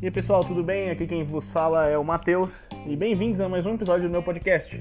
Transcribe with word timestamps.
E 0.00 0.04
aí 0.06 0.10
pessoal, 0.10 0.44
tudo 0.44 0.62
bem? 0.62 0.88
Aqui 0.90 1.06
quem 1.06 1.24
vos 1.24 1.50
fala 1.50 1.88
é 1.88 1.98
o 1.98 2.04
Matheus 2.04 2.68
e 2.86 2.94
bem-vindos 2.94 3.40
a 3.40 3.48
mais 3.48 3.66
um 3.66 3.74
episódio 3.74 4.08
do 4.08 4.12
meu 4.12 4.22
podcast. 4.22 4.80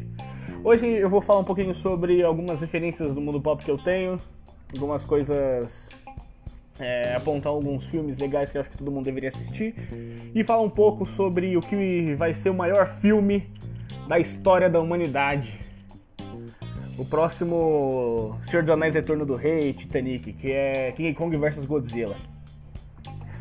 Hoje 0.63 0.85
eu 0.85 1.09
vou 1.09 1.21
falar 1.21 1.39
um 1.39 1.43
pouquinho 1.43 1.73
sobre 1.73 2.21
algumas 2.23 2.61
referências 2.61 3.15
do 3.15 3.19
mundo 3.19 3.41
pop 3.41 3.65
que 3.65 3.71
eu 3.71 3.79
tenho, 3.79 4.17
algumas 4.73 5.03
coisas, 5.03 5.89
é, 6.79 7.15
apontar 7.15 7.51
alguns 7.51 7.85
filmes 7.87 8.19
legais 8.19 8.51
que 8.51 8.57
eu 8.57 8.61
acho 8.61 8.69
que 8.69 8.77
todo 8.77 8.91
mundo 8.91 9.05
deveria 9.05 9.29
assistir 9.29 9.73
e 10.35 10.43
falar 10.43 10.61
um 10.61 10.69
pouco 10.69 11.03
sobre 11.05 11.57
o 11.57 11.61
que 11.61 12.13
vai 12.13 12.31
ser 12.33 12.51
o 12.51 12.53
maior 12.53 12.85
filme 13.01 13.49
da 14.07 14.19
história 14.19 14.69
da 14.69 14.79
humanidade. 14.79 15.68
O 16.99 17.05
próximo 17.05 18.37
Senhor 18.43 18.61
dos 18.61 18.71
Anéis 18.71 18.93
Retorno 18.93 19.25
do 19.25 19.37
Rei, 19.37 19.71
Titanic, 19.71 20.33
que 20.33 20.51
é 20.51 20.91
King 20.91 21.13
Kong 21.13 21.37
vs 21.37 21.65
Godzilla. 21.65 22.17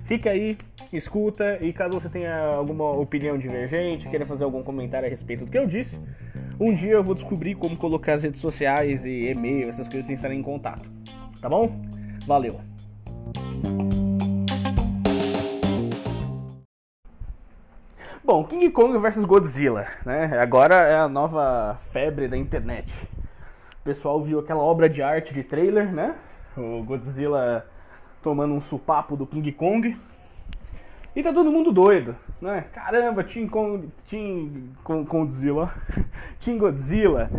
Fica 0.05 0.31
aí, 0.31 0.57
escuta 0.93 1.59
e 1.61 1.73
caso 1.73 1.99
você 1.99 2.09
tenha 2.09 2.39
alguma 2.41 2.93
opinião 2.93 3.37
divergente, 3.37 4.09
queira 4.09 4.25
fazer 4.25 4.45
algum 4.45 4.63
comentário 4.63 5.09
a 5.09 5.11
respeito 5.11 5.45
do 5.45 5.51
que 5.51 5.59
eu 5.59 5.67
disse, 5.67 5.99
um 6.61 6.73
dia 6.73 6.93
eu 6.93 7.03
vou 7.03 7.17
descobrir 7.17 7.57
como 7.57 7.77
colocar 7.77 8.15
as 8.15 8.23
redes 8.23 8.41
sociais 8.41 9.05
e 9.05 9.27
e-mail, 9.27 9.69
essas 9.69 9.89
coisas 9.89 10.07
sem 10.07 10.15
estar 10.15 10.33
em 10.33 10.41
contato. 10.41 10.89
Tá 11.41 11.49
bom? 11.49 11.69
Valeu! 12.29 12.61
Bom, 18.25 18.45
King 18.45 18.71
Kong 18.71 18.97
vs 18.99 19.25
Godzilla, 19.25 19.89
né? 20.07 20.39
Agora 20.41 20.77
é 20.77 20.97
a 20.97 21.09
nova 21.09 21.77
febre 21.91 22.29
da 22.29 22.37
internet. 22.37 22.87
Pessoal 23.89 24.23
viu 24.23 24.39
aquela 24.39 24.61
obra 24.61 24.87
de 24.87 25.03
arte 25.03 25.33
de 25.33 25.43
trailer, 25.43 25.91
né? 25.91 26.15
O 26.55 26.83
Godzilla 26.83 27.67
tomando 28.23 28.53
um 28.53 28.61
supapo 28.61 29.17
do 29.17 29.27
King 29.27 29.51
Kong. 29.51 29.99
E 31.17 31.23
tá 31.23 31.33
todo 31.33 31.51
mundo 31.51 31.73
doido, 31.73 32.15
né? 32.39 32.67
Caramba, 32.71 33.25
Team 33.25 33.49
Kong, 33.49 33.89
Team 34.07 34.75
Godzilla, 34.85 35.73
Team 36.39 36.59
Godzilla, 36.59 37.31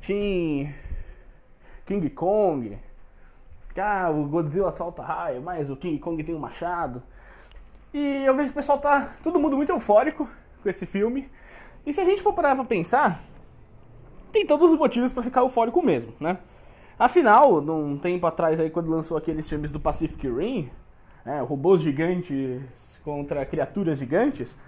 Team 0.00 0.72
King 1.84 2.08
Kong. 2.08 2.78
Ah, 3.76 4.08
o 4.08 4.24
Godzilla 4.28 4.74
solta 4.74 5.02
raio, 5.02 5.42
mas 5.42 5.68
o 5.68 5.76
King 5.76 5.98
Kong 5.98 6.24
tem 6.24 6.34
um 6.34 6.38
machado. 6.38 7.02
E 7.92 8.24
eu 8.24 8.34
vejo 8.34 8.48
que 8.48 8.52
o 8.52 8.60
pessoal 8.62 8.78
tá 8.78 9.12
todo 9.22 9.38
mundo 9.38 9.58
muito 9.58 9.72
eufórico 9.72 10.26
com 10.62 10.68
esse 10.70 10.86
filme. 10.86 11.28
E 11.84 11.92
se 11.92 12.00
a 12.00 12.04
gente 12.06 12.22
for 12.22 12.32
parar 12.32 12.54
pra 12.54 12.64
pensar, 12.64 13.22
tem 14.32 14.46
todos 14.46 14.70
os 14.70 14.78
motivos 14.78 15.12
para 15.12 15.22
ficar 15.22 15.40
eufórico 15.40 15.82
mesmo, 15.82 16.12
né? 16.20 16.38
Afinal, 16.98 17.60
num 17.60 17.96
tempo 17.96 18.26
atrás 18.26 18.58
aí 18.58 18.70
quando 18.70 18.90
lançou 18.90 19.16
aqueles 19.16 19.48
filmes 19.48 19.70
do 19.70 19.78
Pacific 19.78 20.28
Rim, 20.28 20.68
né, 21.24 21.40
robôs 21.40 21.80
gigantes 21.80 22.62
contra 23.04 23.46
criaturas 23.46 23.98
gigantes, 23.98 24.58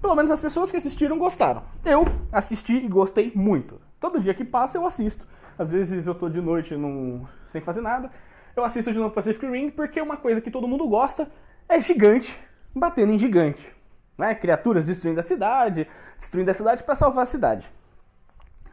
pelo 0.00 0.14
menos 0.14 0.30
as 0.30 0.40
pessoas 0.40 0.70
que 0.70 0.76
assistiram 0.76 1.18
gostaram. 1.18 1.62
Eu 1.84 2.04
assisti 2.30 2.74
e 2.74 2.88
gostei 2.88 3.32
muito. 3.34 3.80
Todo 4.00 4.20
dia 4.20 4.34
que 4.34 4.44
passa 4.44 4.76
eu 4.76 4.84
assisto. 4.84 5.26
Às 5.56 5.70
vezes 5.70 6.06
eu 6.06 6.14
tô 6.14 6.28
de 6.28 6.40
noite 6.40 6.76
num... 6.76 7.24
sem 7.48 7.60
fazer 7.60 7.80
nada. 7.80 8.10
Eu 8.54 8.64
assisto 8.64 8.92
de 8.92 8.98
novo 8.98 9.14
Pacific 9.14 9.46
Rim 9.46 9.70
porque 9.70 10.00
uma 10.00 10.16
coisa 10.16 10.40
que 10.40 10.50
todo 10.50 10.68
mundo 10.68 10.86
gosta 10.88 11.30
é 11.68 11.80
gigante 11.80 12.38
batendo 12.74 13.12
em 13.12 13.18
gigante. 13.18 13.72
Né? 14.18 14.34
Criaturas 14.34 14.84
destruindo 14.84 15.20
a 15.20 15.22
cidade, 15.22 15.86
destruindo 16.18 16.50
a 16.50 16.54
cidade 16.54 16.82
para 16.82 16.96
salvar 16.96 17.22
a 17.22 17.26
cidade. 17.26 17.72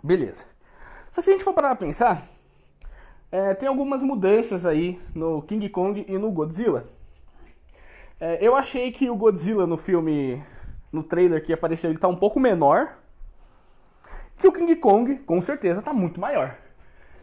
Beleza. 0.03 0.45
Só 1.11 1.21
que 1.21 1.25
se 1.25 1.29
a 1.29 1.33
gente 1.33 1.43
for 1.43 1.53
parar 1.53 1.75
pra 1.75 1.87
pensar, 1.87 2.27
é, 3.31 3.53
tem 3.53 3.67
algumas 3.67 4.01
mudanças 4.01 4.65
aí 4.65 4.99
no 5.13 5.41
King 5.41 5.67
Kong 5.69 6.05
e 6.07 6.17
no 6.17 6.31
Godzilla. 6.31 6.87
É, 8.19 8.37
eu 8.41 8.55
achei 8.55 8.91
que 8.91 9.09
o 9.09 9.15
Godzilla 9.15 9.65
no 9.65 9.77
filme, 9.77 10.43
no 10.91 11.03
trailer 11.03 11.43
que 11.43 11.53
apareceu, 11.53 11.89
ele 11.89 11.99
tá 11.99 12.07
um 12.07 12.15
pouco 12.15 12.39
menor. 12.39 12.97
Que 14.37 14.47
o 14.47 14.51
King 14.51 14.75
Kong, 14.77 15.17
com 15.19 15.41
certeza, 15.41 15.81
tá 15.81 15.93
muito 15.93 16.19
maior. 16.19 16.57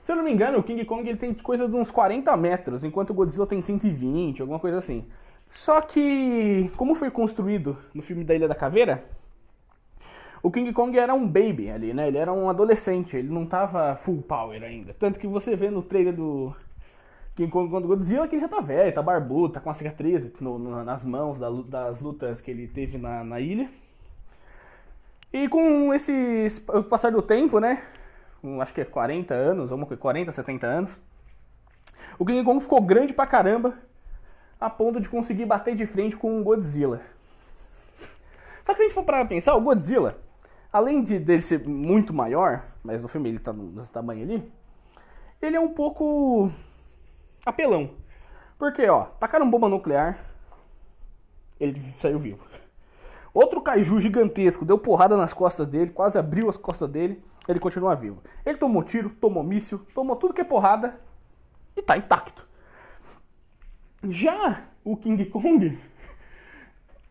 Se 0.01 0.13
eu 0.13 0.17
não 0.17 0.23
me 0.23 0.33
engano, 0.33 0.59
o 0.59 0.63
King 0.63 0.85
Kong 0.85 1.09
ele 1.09 1.19
tem 1.19 1.35
coisa 1.35 1.69
de 1.69 1.75
uns 1.75 1.91
40 1.91 2.37
metros, 2.37 2.85
enquanto 2.85 3.11
o 3.11 3.15
Godzilla 3.15 3.47
tem 3.47 3.61
120, 3.61 4.41
alguma 4.41 4.61
coisa 4.61 4.79
assim. 4.79 5.05
Só 5.51 5.81
que, 5.81 6.71
como 6.77 6.95
foi 6.95 7.11
construído 7.11 7.77
no 7.93 8.03
filme 8.03 8.23
da 8.23 8.35
Ilha 8.35 8.47
da 8.47 8.55
Caveira, 8.55 9.05
o 10.47 10.51
King 10.53 10.73
Kong 10.73 10.97
era 10.97 11.13
um 11.13 11.27
baby 11.27 11.69
ali, 11.69 11.93
né? 11.93 12.07
Ele 12.07 12.19
era 12.19 12.33
um 12.33 12.49
adolescente, 12.49 13.17
ele 13.17 13.29
não 13.29 13.45
tava 13.45 13.97
full 13.97 14.23
power 14.23 14.63
ainda. 14.63 14.95
Tanto 14.95 15.19
que 15.19 15.27
você 15.27 15.57
vê 15.57 15.71
no 15.71 15.83
trailer 15.83 16.15
do 16.15 16.55
King 17.35 17.51
Kong 17.51 17.69
contra 17.69 17.89
Godzilla 17.89 18.29
que 18.29 18.37
ele 18.37 18.43
já 18.43 18.47
tá 18.47 18.61
velho, 18.61 18.95
tá 18.95 19.03
barbudo, 19.03 19.55
tá 19.55 19.61
com 19.61 19.69
uma 19.69 19.75
cicatriz 19.75 20.31
no, 20.41 20.57
no, 20.57 20.85
nas 20.85 21.05
mãos 21.05 21.37
da, 21.37 21.51
das 21.51 22.01
lutas 22.01 22.41
que 22.41 22.53
ele 22.53 22.69
teve 22.69 22.97
na, 22.97 23.25
na 23.25 23.41
ilha. 23.41 23.69
E 25.33 25.49
com 25.49 25.93
esse 25.93 26.63
passar 26.89 27.11
do 27.11 27.23
tempo, 27.23 27.59
né? 27.59 27.83
Acho 28.61 28.73
que 28.73 28.83
é 28.83 28.85
40 28.85 29.35
anos, 29.35 29.69
vamos 29.69 29.93
40, 29.99 30.31
70 30.31 30.65
anos. 30.65 30.97
O 32.21 32.25
King 32.25 32.45
Kong 32.45 32.63
ficou 32.63 32.81
grande 32.81 33.13
pra 33.13 33.27
caramba, 33.27 33.77
a 34.61 34.71
ponto 34.71 35.01
de 35.01 35.09
conseguir 35.09 35.45
bater 35.45 35.75
de 35.75 35.87
frente 35.87 36.17
com 36.17 36.41
o 36.41 36.45
Godzilla. 36.45 37.01
Só 38.63 38.73
que 38.73 38.77
se 38.77 38.83
a 38.83 38.87
gente 38.87 38.95
for 38.95 39.03
parar 39.03 39.19
pra 39.19 39.29
pensar, 39.29 39.57
o 39.57 39.61
Godzilla, 39.61 40.25
além 40.73 41.03
de 41.03 41.19
dele 41.19 41.43
ser 41.43 41.67
muito 41.67 42.13
maior, 42.13 42.65
mas 42.83 43.03
no 43.03 43.09
filme 43.09 43.29
ele 43.29 43.39
tá 43.39 43.53
no, 43.53 43.87
tamanho 43.87 44.23
ali, 44.23 44.53
ele 45.41 45.57
é 45.57 45.61
um 45.61 45.73
pouco 45.73 46.51
apelão. 47.45 47.91
Porque, 48.59 48.87
ó, 48.89 49.05
tacaram 49.05 49.51
bomba 49.51 49.69
nuclear, 49.69 50.19
ele 51.61 51.81
saiu 51.99 52.19
vivo. 52.19 52.45
Outro 53.33 53.61
kaiju 53.61 54.01
gigantesco 54.01 54.65
deu 54.65 54.79
porrada 54.79 55.17
nas 55.17 55.35
costas 55.35 55.67
dele, 55.67 55.91
quase 55.91 56.19
abriu 56.19 56.49
as 56.49 56.57
costas 56.57 56.89
dele, 56.89 57.23
ele 57.47 57.61
continua 57.61 57.95
vivo. 57.95 58.23
Ele 58.45 58.57
tomou 58.57 58.83
tiro, 58.83 59.11
tomou 59.11 59.45
míssil, 59.45 59.87
tomou 59.95 60.17
tudo 60.17 60.33
que 60.33 60.41
é 60.41 60.45
porrada 60.45 60.99
e 61.77 61.83
tá 61.83 61.97
intacto. 61.97 62.47
Já 64.09 64.65
o 64.83 64.97
King 64.97 65.25
Kong, 65.27 65.79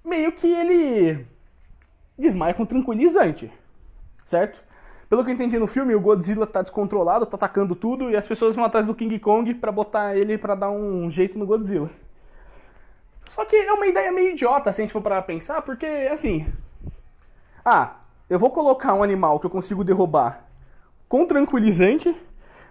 meio 0.03 0.31
que 0.31 0.47
ele 0.47 1.27
desmaia 2.17 2.53
com 2.53 2.65
tranquilizante, 2.65 3.51
certo? 4.23 4.63
Pelo 5.09 5.23
que 5.23 5.29
eu 5.29 5.33
entendi 5.33 5.59
no 5.59 5.67
filme, 5.67 5.93
o 5.93 6.01
Godzilla 6.01 6.47
tá 6.47 6.61
descontrolado, 6.61 7.25
tá 7.25 7.35
atacando 7.35 7.75
tudo 7.75 8.09
e 8.09 8.15
as 8.15 8.27
pessoas 8.27 8.55
vão 8.55 8.65
atrás 8.65 8.85
do 8.85 8.95
King 8.95 9.19
Kong 9.19 9.53
para 9.55 9.71
botar 9.71 10.15
ele 10.15 10.37
para 10.37 10.55
dar 10.55 10.71
um 10.71 11.09
jeito 11.09 11.37
no 11.37 11.45
Godzilla. 11.45 11.89
Só 13.27 13.45
que 13.45 13.55
é 13.55 13.71
uma 13.71 13.87
ideia 13.87 14.11
meio 14.11 14.31
idiota 14.31 14.71
se 14.71 14.81
a 14.81 14.83
gente 14.83 14.93
for 14.93 15.01
parar 15.01 15.21
pra 15.21 15.33
pensar, 15.33 15.61
porque 15.61 15.85
assim. 15.85 16.47
Ah, 17.63 17.95
eu 18.29 18.39
vou 18.39 18.49
colocar 18.49 18.93
um 18.93 19.03
animal 19.03 19.39
que 19.39 19.45
eu 19.45 19.49
consigo 19.49 19.83
derrubar 19.83 20.45
com 21.07 21.25
tranquilizante 21.25 22.15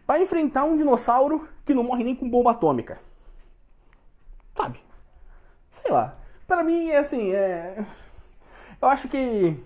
para 0.07 0.21
enfrentar 0.21 0.65
um 0.65 0.77
dinossauro 0.77 1.49
que 1.65 1.75
não 1.75 1.85
morre 1.85 2.05
nem 2.05 2.15
com 2.15 2.29
bomba 2.29 2.51
atômica. 2.51 2.99
Sabe? 4.57 4.81
Sei 5.71 5.91
lá. 5.91 6.17
Para 6.47 6.63
mim 6.63 6.91
é 6.91 6.99
assim, 6.99 7.33
é. 7.33 7.85
Eu 8.85 8.89
acho 8.91 9.09
que 9.09 9.57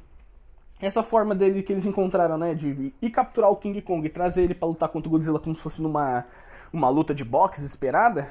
essa 0.81 1.03
forma 1.03 1.35
dele 1.35 1.61
que 1.61 1.73
eles 1.73 1.85
encontraram, 1.85 2.39
né, 2.39 2.55
de 2.55 2.95
ir 3.03 3.11
capturar 3.11 3.51
o 3.51 3.57
King 3.57 3.83
Kong 3.83 4.07
e 4.07 4.09
trazer 4.09 4.45
ele 4.45 4.55
para 4.55 4.69
lutar 4.69 4.89
contra 4.91 5.09
o 5.09 5.11
Godzilla 5.11 5.41
como 5.41 5.57
se 5.57 5.61
fosse 5.61 5.83
numa 5.83 6.25
uma 6.73 6.89
luta 6.89 7.13
de 7.13 7.25
boxe 7.25 7.65
esperada, 7.65 8.31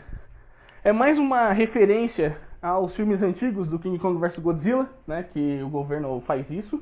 é 0.85 0.93
mais 0.93 1.19
uma 1.19 1.51
referência 1.51 2.37
aos 2.61 2.95
filmes 2.95 3.21
antigos 3.21 3.67
do 3.67 3.77
King 3.77 3.99
Kong 3.99 4.17
vs 4.17 4.39
Godzilla, 4.39 4.89
né, 5.05 5.23
que 5.23 5.61
o 5.61 5.67
governo 5.67 6.21
faz 6.21 6.51
isso, 6.51 6.81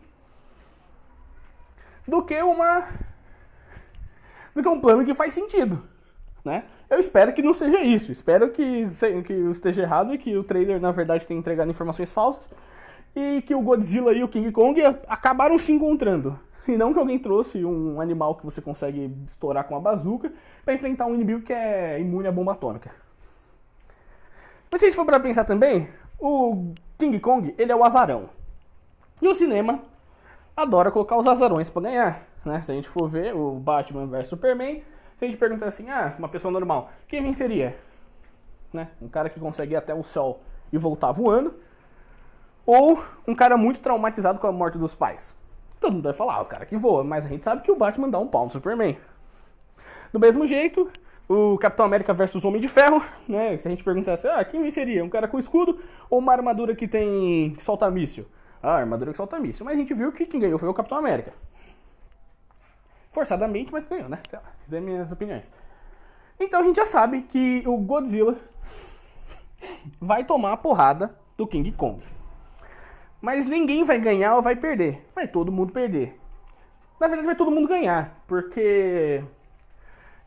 do 2.07 2.22
que 2.23 2.39
uma 2.43 2.87
do 4.53 4.61
que 4.61 4.69
um 4.69 4.79
plano 4.79 5.03
que 5.03 5.16
faz 5.16 5.33
sentido, 5.33 5.81
né? 6.43 6.66
Eu 6.91 6.99
espero 6.99 7.33
que 7.33 7.41
não 7.41 7.55
seja 7.55 7.81
isso, 7.81 8.11
espero 8.11 8.51
que 8.51 8.84
que 9.25 9.34
esteja 9.49 9.81
errado 9.81 10.13
e 10.13 10.19
que 10.19 10.37
o 10.37 10.43
trailer 10.43 10.79
na 10.79 10.91
verdade 10.91 11.25
tenha 11.25 11.40
entregado 11.40 11.72
informações 11.72 12.11
falsas 12.11 12.47
e 13.16 13.41
que 13.41 13.56
o 13.56 13.62
Godzilla 13.62 14.12
e 14.14 14.23
o 14.23 14.28
King 14.28 14.52
Kong 14.52 14.82
acabaram 15.08 15.58
se 15.58 15.72
encontrando. 15.72 16.38
E 16.67 16.76
não 16.76 16.94
que 16.94 17.00
alguém 17.00 17.20
trouxe 17.20 17.64
um 17.64 18.02
animal 18.02 18.35
que 18.35 18.44
você 18.44 18.62
consegue 18.62 19.16
estourar 19.28 19.66
com 19.66 19.76
a 19.76 19.79
bazuca 19.79 20.34
para 20.64 20.73
enfrentar 20.73 21.06
um 21.06 21.14
inimigo 21.14 21.41
que 21.41 21.53
é 21.53 22.00
imune 22.00 22.28
à 22.28 22.32
bomba 22.32 22.53
atômica. 22.53 22.91
Mas 24.70 24.79
se 24.79 24.85
a 24.85 24.90
gente 24.90 24.96
for 24.96 25.06
para 25.06 25.20
pensar 25.20 25.46
também, 25.46 25.88
o 26.20 26.73
King 26.97 27.20
Kong, 27.20 27.53
ele 27.58 27.72
é 27.72 27.76
o 27.76 27.84
azarão. 27.84 28.29
E 29.22 29.28
o 29.28 29.35
cinema 29.35 29.82
adora 30.58 30.91
colocar 30.91 31.18
os 31.18 31.28
azarões 31.28 31.70
para 31.70 31.84
ganhar. 31.84 32.28
Né? 32.44 32.61
Se 32.64 32.72
a 32.72 32.76
gente 32.76 32.90
for 32.90 33.08
ver 33.08 33.35
o 33.35 33.53
Batman 33.53 34.08
vs 34.08 34.28
Superman, 34.28 34.84
se 35.18 35.26
a 35.26 35.28
gente 35.28 35.38
perguntar 35.38 35.68
assim, 35.68 35.90
ah, 35.90 36.16
uma 36.18 36.28
pessoa 36.28 36.52
normal, 36.52 36.90
quem 37.08 37.22
venceria? 37.22 37.78
Né? 38.73 38.90
Um 39.02 39.08
cara 39.08 39.29
que 39.29 39.40
consegue 39.40 39.73
ir 39.73 39.78
até 39.78 39.94
o 39.94 40.03
sol 40.03 40.41
e 40.73 40.78
voltar 40.78 41.11
voando, 41.11 41.53
ou 42.66 43.03
um 43.28 43.35
cara 43.35 43.58
muito 43.58 43.79
traumatizado 43.79 44.40
com 44.40 44.47
a 44.47 44.52
morte 44.52 44.78
dos 44.78 44.96
pais. 44.96 45.35
Todo 45.79 45.94
mundo 45.94 46.03
vai 46.03 46.14
falar, 46.14 46.35
ah, 46.35 46.41
o 46.41 46.46
cara 46.46 46.66
que 46.66 46.76
voa, 46.78 47.03
mas 47.03 47.26
a 47.26 47.29
gente 47.29 47.44
sabe 47.44 47.62
que 47.62 47.72
o 47.72 47.76
Batman 47.76 48.09
dá 48.09 48.20
um 48.20 48.28
pau 48.28 48.46
no 48.46 48.50
Superman. 48.50 48.97
Do 50.12 50.20
mesmo 50.20 50.46
jeito, 50.46 50.90
o 51.28 51.58
Capitão 51.58 51.85
América 51.85 52.14
versus 52.14 52.46
Homem 52.46 52.62
de 52.62 52.67
Ferro, 52.67 53.03
né? 53.28 53.58
Se 53.58 53.67
a 53.67 53.72
gente 53.72 53.84
perguntasse, 53.84 54.28
ah, 54.28 54.44
quem 54.44 54.62
venceria? 54.62 55.03
Um 55.03 55.09
cara 55.09 55.28
com 55.28 55.38
escudo 55.38 55.79
ou 56.09 56.20
uma 56.20 56.32
armadura 56.32 56.76
que 56.76 56.88
tem 56.88 57.53
que 57.56 57.64
solta 57.64 57.90
míssil? 57.91 58.26
Ah, 58.62 58.76
armadura 58.76 59.11
que 59.11 59.18
solta 59.18 59.40
míssil. 59.40 59.66
Mas 59.66 59.76
a 59.76 59.78
gente 59.78 59.94
viu 59.94 60.11
que 60.11 60.26
quem 60.26 60.40
ganhou 60.40 60.58
foi 60.58 60.70
o 60.70 60.73
Capitão 60.73 60.97
América. 60.97 61.34
Forçadamente, 63.11 63.72
mas 63.72 63.85
ganhou, 63.85 64.09
né? 64.09 64.20
Sei 64.29 64.40
lá, 64.40 64.46
fiz 64.68 64.82
minhas 64.82 65.11
opiniões. 65.11 65.52
Então 66.40 66.59
a 66.59 66.64
gente 66.64 66.76
já 66.76 66.85
sabe 66.85 67.22
que 67.23 67.64
o 67.66 67.78
Godzilla 67.78 68.35
vai 70.00 70.23
tomar 70.23 70.53
a 70.53 70.58
porrada 70.58 71.16
do 71.38 71.47
King 71.47 71.72
Kong. 71.72 72.03
Mas 73.22 73.46
ninguém 73.46 73.84
vai 73.84 74.00
ganhar 74.00 74.35
ou 74.35 74.41
vai 74.41 74.56
perder. 74.56 75.06
Vai 75.16 75.28
todo 75.28 75.52
mundo 75.52 75.73
perder. 75.73 76.20
Na 77.00 77.08
verdade, 77.08 77.26
vai 77.26 77.35
todo 77.35 77.52
mundo 77.52 77.67
ganhar, 77.67 78.23
porque 78.26 79.22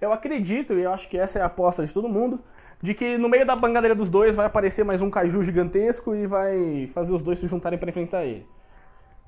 eu 0.00 0.12
acredito, 0.12 0.74
e 0.74 0.82
eu 0.82 0.92
acho 0.92 1.08
que 1.08 1.16
essa 1.18 1.38
é 1.38 1.42
a 1.42 1.46
aposta 1.46 1.84
de 1.84 1.92
todo 1.92 2.08
mundo, 2.08 2.38
de 2.80 2.94
que 2.94 3.16
no 3.16 3.28
meio 3.28 3.46
da 3.46 3.56
bangadeira 3.56 3.94
dos 3.94 4.08
dois 4.08 4.36
vai 4.36 4.46
aparecer 4.46 4.84
mais 4.84 5.00
um 5.00 5.10
caju 5.10 5.42
gigantesco 5.42 6.14
e 6.14 6.26
vai 6.26 6.90
fazer 6.92 7.12
os 7.12 7.22
dois 7.22 7.38
se 7.38 7.46
juntarem 7.46 7.78
para 7.78 7.88
enfrentar 7.88 8.24
ele. 8.24 8.46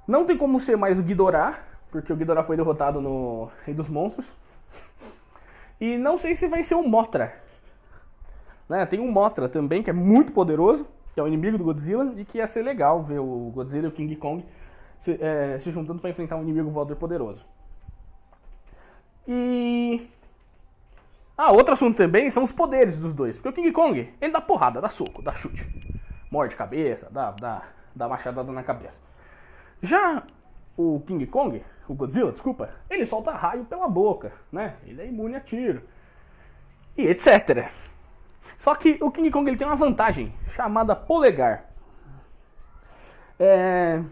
Não 0.07 0.25
tem 0.25 0.37
como 0.37 0.61
ser 0.61 0.77
mais 0.77 0.99
o 0.99 1.03
Ghidorah, 1.03 1.59
porque 1.91 2.13
o 2.13 2.17
Ghidorah 2.17 2.45
foi 2.45 2.57
derrotado 2.57 3.01
no 3.01 3.51
Rei 3.65 3.75
dos 3.75 3.89
Monstros. 3.89 4.31
E 5.81 5.97
não 5.97 6.19
sei 6.19 6.35
se 6.35 6.47
vai 6.47 6.63
ser 6.63 6.75
o 6.75 6.87
Mothra. 6.87 7.35
Né? 8.69 8.85
Tem 8.87 9.01
um 9.01 9.11
Mothra 9.11 9.49
também, 9.49 9.83
que 9.83 9.91
é 9.91 9.93
muito 9.93 10.31
poderoso, 10.33 10.87
que 11.13 11.21
é 11.21 11.23
o 11.23 11.27
inimigo 11.27 11.59
do 11.59 11.65
Godzilla, 11.65 12.13
e 12.17 12.25
que 12.25 12.39
ia 12.39 12.47
ser 12.47 12.63
legal 12.63 13.03
ver 13.03 13.19
o 13.19 13.51
Godzilla 13.55 13.87
e 13.87 13.89
o 13.89 13.93
King 13.93 14.15
Kong 14.17 14.45
se, 14.99 15.19
é, 15.21 15.59
se 15.59 15.71
juntando 15.71 16.01
para 16.01 16.11
enfrentar 16.11 16.37
um 16.37 16.43
inimigo 16.43 16.71
voador 16.71 16.97
poderoso. 16.97 17.45
E 19.27 20.09
ah, 21.43 21.53
outro 21.53 21.73
assunto 21.73 21.97
também 21.97 22.31
são 22.31 22.43
os 22.43 22.53
poderes 22.53 22.99
dos 22.99 23.15
dois. 23.15 23.39
Porque 23.39 23.49
o 23.49 23.53
King 23.53 23.73
Kong, 23.73 24.13
ele 24.21 24.33
dá 24.33 24.43
porrada, 24.43 24.79
dá 24.79 24.91
soco, 24.91 25.23
dá 25.23 25.33
chute. 25.33 25.67
Morde 26.31 26.55
cabeça, 26.55 27.09
dá, 27.11 27.31
dá, 27.31 27.63
dá 27.97 28.07
machadada 28.07 28.53
na 28.53 28.63
cabeça. 28.63 29.01
Já 29.83 30.23
o 30.77 31.01
King 31.07 31.27
Kong, 31.27 31.65
o 31.89 31.95
Godzilla, 31.95 32.31
desculpa, 32.31 32.69
ele 32.91 33.07
solta 33.07 33.33
raio 33.33 33.65
pela 33.65 33.89
boca, 33.89 34.33
né? 34.53 34.77
Ele 34.85 35.01
é 35.01 35.07
imune 35.07 35.35
a 35.35 35.41
tiro. 35.41 35.83
E 36.95 37.07
etc. 37.07 37.71
Só 38.61 38.75
que 38.75 38.99
o 39.01 39.11
King 39.11 39.31
Kong 39.31 39.49
ele 39.49 39.57
tem 39.57 39.67
uma 39.67 39.75
vantagem 39.75 40.35
chamada 40.51 40.95
polegar. 40.95 41.65
É... 43.39 44.03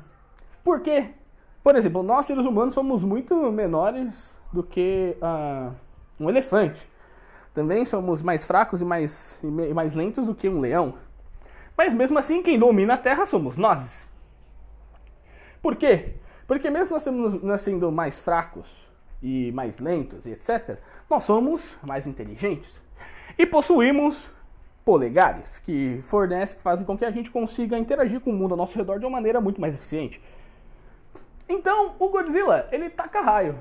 Por 0.65 0.81
quê? 0.81 1.11
Por 1.63 1.77
exemplo, 1.77 2.03
nós 2.03 2.25
seres 2.25 2.47
humanos 2.47 2.73
somos 2.73 3.05
muito 3.05 3.53
menores 3.53 4.41
do 4.51 4.63
que 4.63 5.15
uh, 5.21 5.71
um 6.19 6.31
elefante. 6.31 6.89
Também 7.53 7.85
somos 7.85 8.23
mais 8.23 8.47
fracos 8.47 8.81
e 8.81 8.87
mais, 8.87 9.39
e 9.43 9.75
mais 9.75 9.95
lentos 9.95 10.25
do 10.25 10.35
que 10.35 10.49
um 10.49 10.61
leão. 10.61 10.95
Mas 11.77 11.93
mesmo 11.93 12.19
assim, 12.19 12.43
quem 12.43 12.59
domina 12.59 12.95
a 12.95 12.97
Terra 12.97 13.27
somos 13.27 13.55
nós. 13.59 14.09
Por 15.61 15.77
quê? 15.77 16.15
Porque 16.47 16.71
mesmo 16.71 16.95
nós, 16.95 17.43
nós 17.43 17.61
sendo 17.61 17.93
mais 17.93 18.19
fracos 18.19 18.89
e 19.23 19.53
mais 19.53 19.79
lentos 19.79 20.25
e 20.25 20.31
etc., 20.31 20.79
nós 21.11 21.25
somos 21.25 21.77
mais 21.83 22.07
inteligentes. 22.07 22.81
E 23.37 23.45
possuímos 23.45 24.38
polegares, 24.89 25.59
que 25.59 26.01
fornecem, 26.05 26.57
que 26.57 26.63
fazem 26.63 26.87
com 26.87 26.97
que 26.97 27.05
a 27.05 27.11
gente 27.11 27.31
consiga 27.31 27.77
interagir 27.77 28.21
com 28.21 28.31
o 28.31 28.33
mundo 28.33 28.53
ao 28.53 28.57
nosso 28.57 28.79
redor 28.79 28.99
de 28.99 29.05
uma 29.05 29.11
maneira 29.11 29.39
muito 29.39 29.61
mais 29.61 29.75
eficiente. 29.75 30.19
Então, 31.47 31.95
o 31.99 32.09
Godzilla, 32.09 32.67
ele 32.73 32.89
taca 32.89 33.21
raio. 33.21 33.59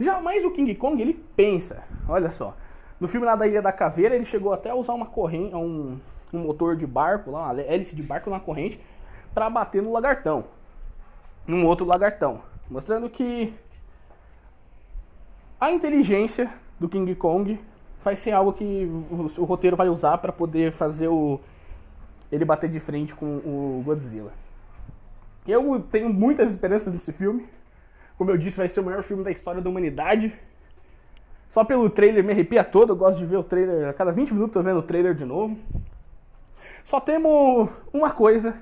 Jamais 0.00 0.42
o 0.46 0.50
King 0.50 0.74
Kong 0.76 0.98
ele 1.02 1.22
pensa, 1.36 1.84
olha 2.08 2.30
só. 2.30 2.56
No 2.98 3.06
filme 3.06 3.26
lá 3.26 3.36
da 3.36 3.46
Ilha 3.46 3.60
da 3.60 3.70
Caveira, 3.70 4.14
ele 4.14 4.24
chegou 4.24 4.50
até 4.50 4.70
a 4.70 4.74
usar 4.74 4.94
uma 4.94 5.04
corrente, 5.04 5.54
um, 5.54 6.00
um 6.32 6.38
motor 6.38 6.74
de 6.74 6.86
barco, 6.86 7.30
lá, 7.30 7.52
uma 7.52 7.60
hélice 7.60 7.94
de 7.94 8.02
barco 8.02 8.30
na 8.30 8.40
corrente, 8.40 8.80
para 9.34 9.50
bater 9.50 9.82
no 9.82 9.92
lagartão. 9.92 10.46
Num 11.46 11.66
outro 11.66 11.84
lagartão. 11.84 12.40
Mostrando 12.70 13.10
que 13.10 13.52
a 15.60 15.70
inteligência 15.70 16.50
do 16.80 16.88
King 16.88 17.14
Kong 17.14 17.60
vai 18.06 18.14
ser 18.14 18.30
algo 18.30 18.52
que 18.52 18.64
o, 19.10 19.28
o 19.38 19.44
roteiro 19.44 19.76
vai 19.76 19.88
usar 19.88 20.18
para 20.18 20.32
poder 20.32 20.70
fazer 20.70 21.08
o 21.08 21.40
ele 22.30 22.44
bater 22.44 22.70
de 22.70 22.78
frente 22.78 23.12
com 23.12 23.26
o 23.26 23.82
Godzilla. 23.84 24.32
Eu 25.46 25.80
tenho 25.80 26.08
muitas 26.08 26.50
esperanças 26.50 26.92
nesse 26.92 27.12
filme. 27.12 27.48
Como 28.16 28.30
eu 28.30 28.36
disse, 28.36 28.58
vai 28.58 28.68
ser 28.68 28.78
o 28.78 28.84
maior 28.84 29.02
filme 29.02 29.24
da 29.24 29.30
história 29.32 29.60
da 29.60 29.68
humanidade. 29.68 30.32
Só 31.50 31.64
pelo 31.64 31.90
trailer 31.90 32.22
me 32.22 32.32
arrepia 32.32 32.62
todo, 32.62 32.92
eu 32.92 32.96
gosto 32.96 33.18
de 33.18 33.26
ver 33.26 33.38
o 33.38 33.42
trailer. 33.42 33.88
A 33.88 33.92
cada 33.92 34.12
20 34.12 34.32
minutos 34.32 34.54
eu 34.54 34.62
vendo 34.62 34.78
o 34.78 34.82
trailer 34.82 35.12
de 35.12 35.24
novo. 35.24 35.58
Só 36.84 37.00
temos 37.00 37.68
uma 37.92 38.10
coisa 38.10 38.56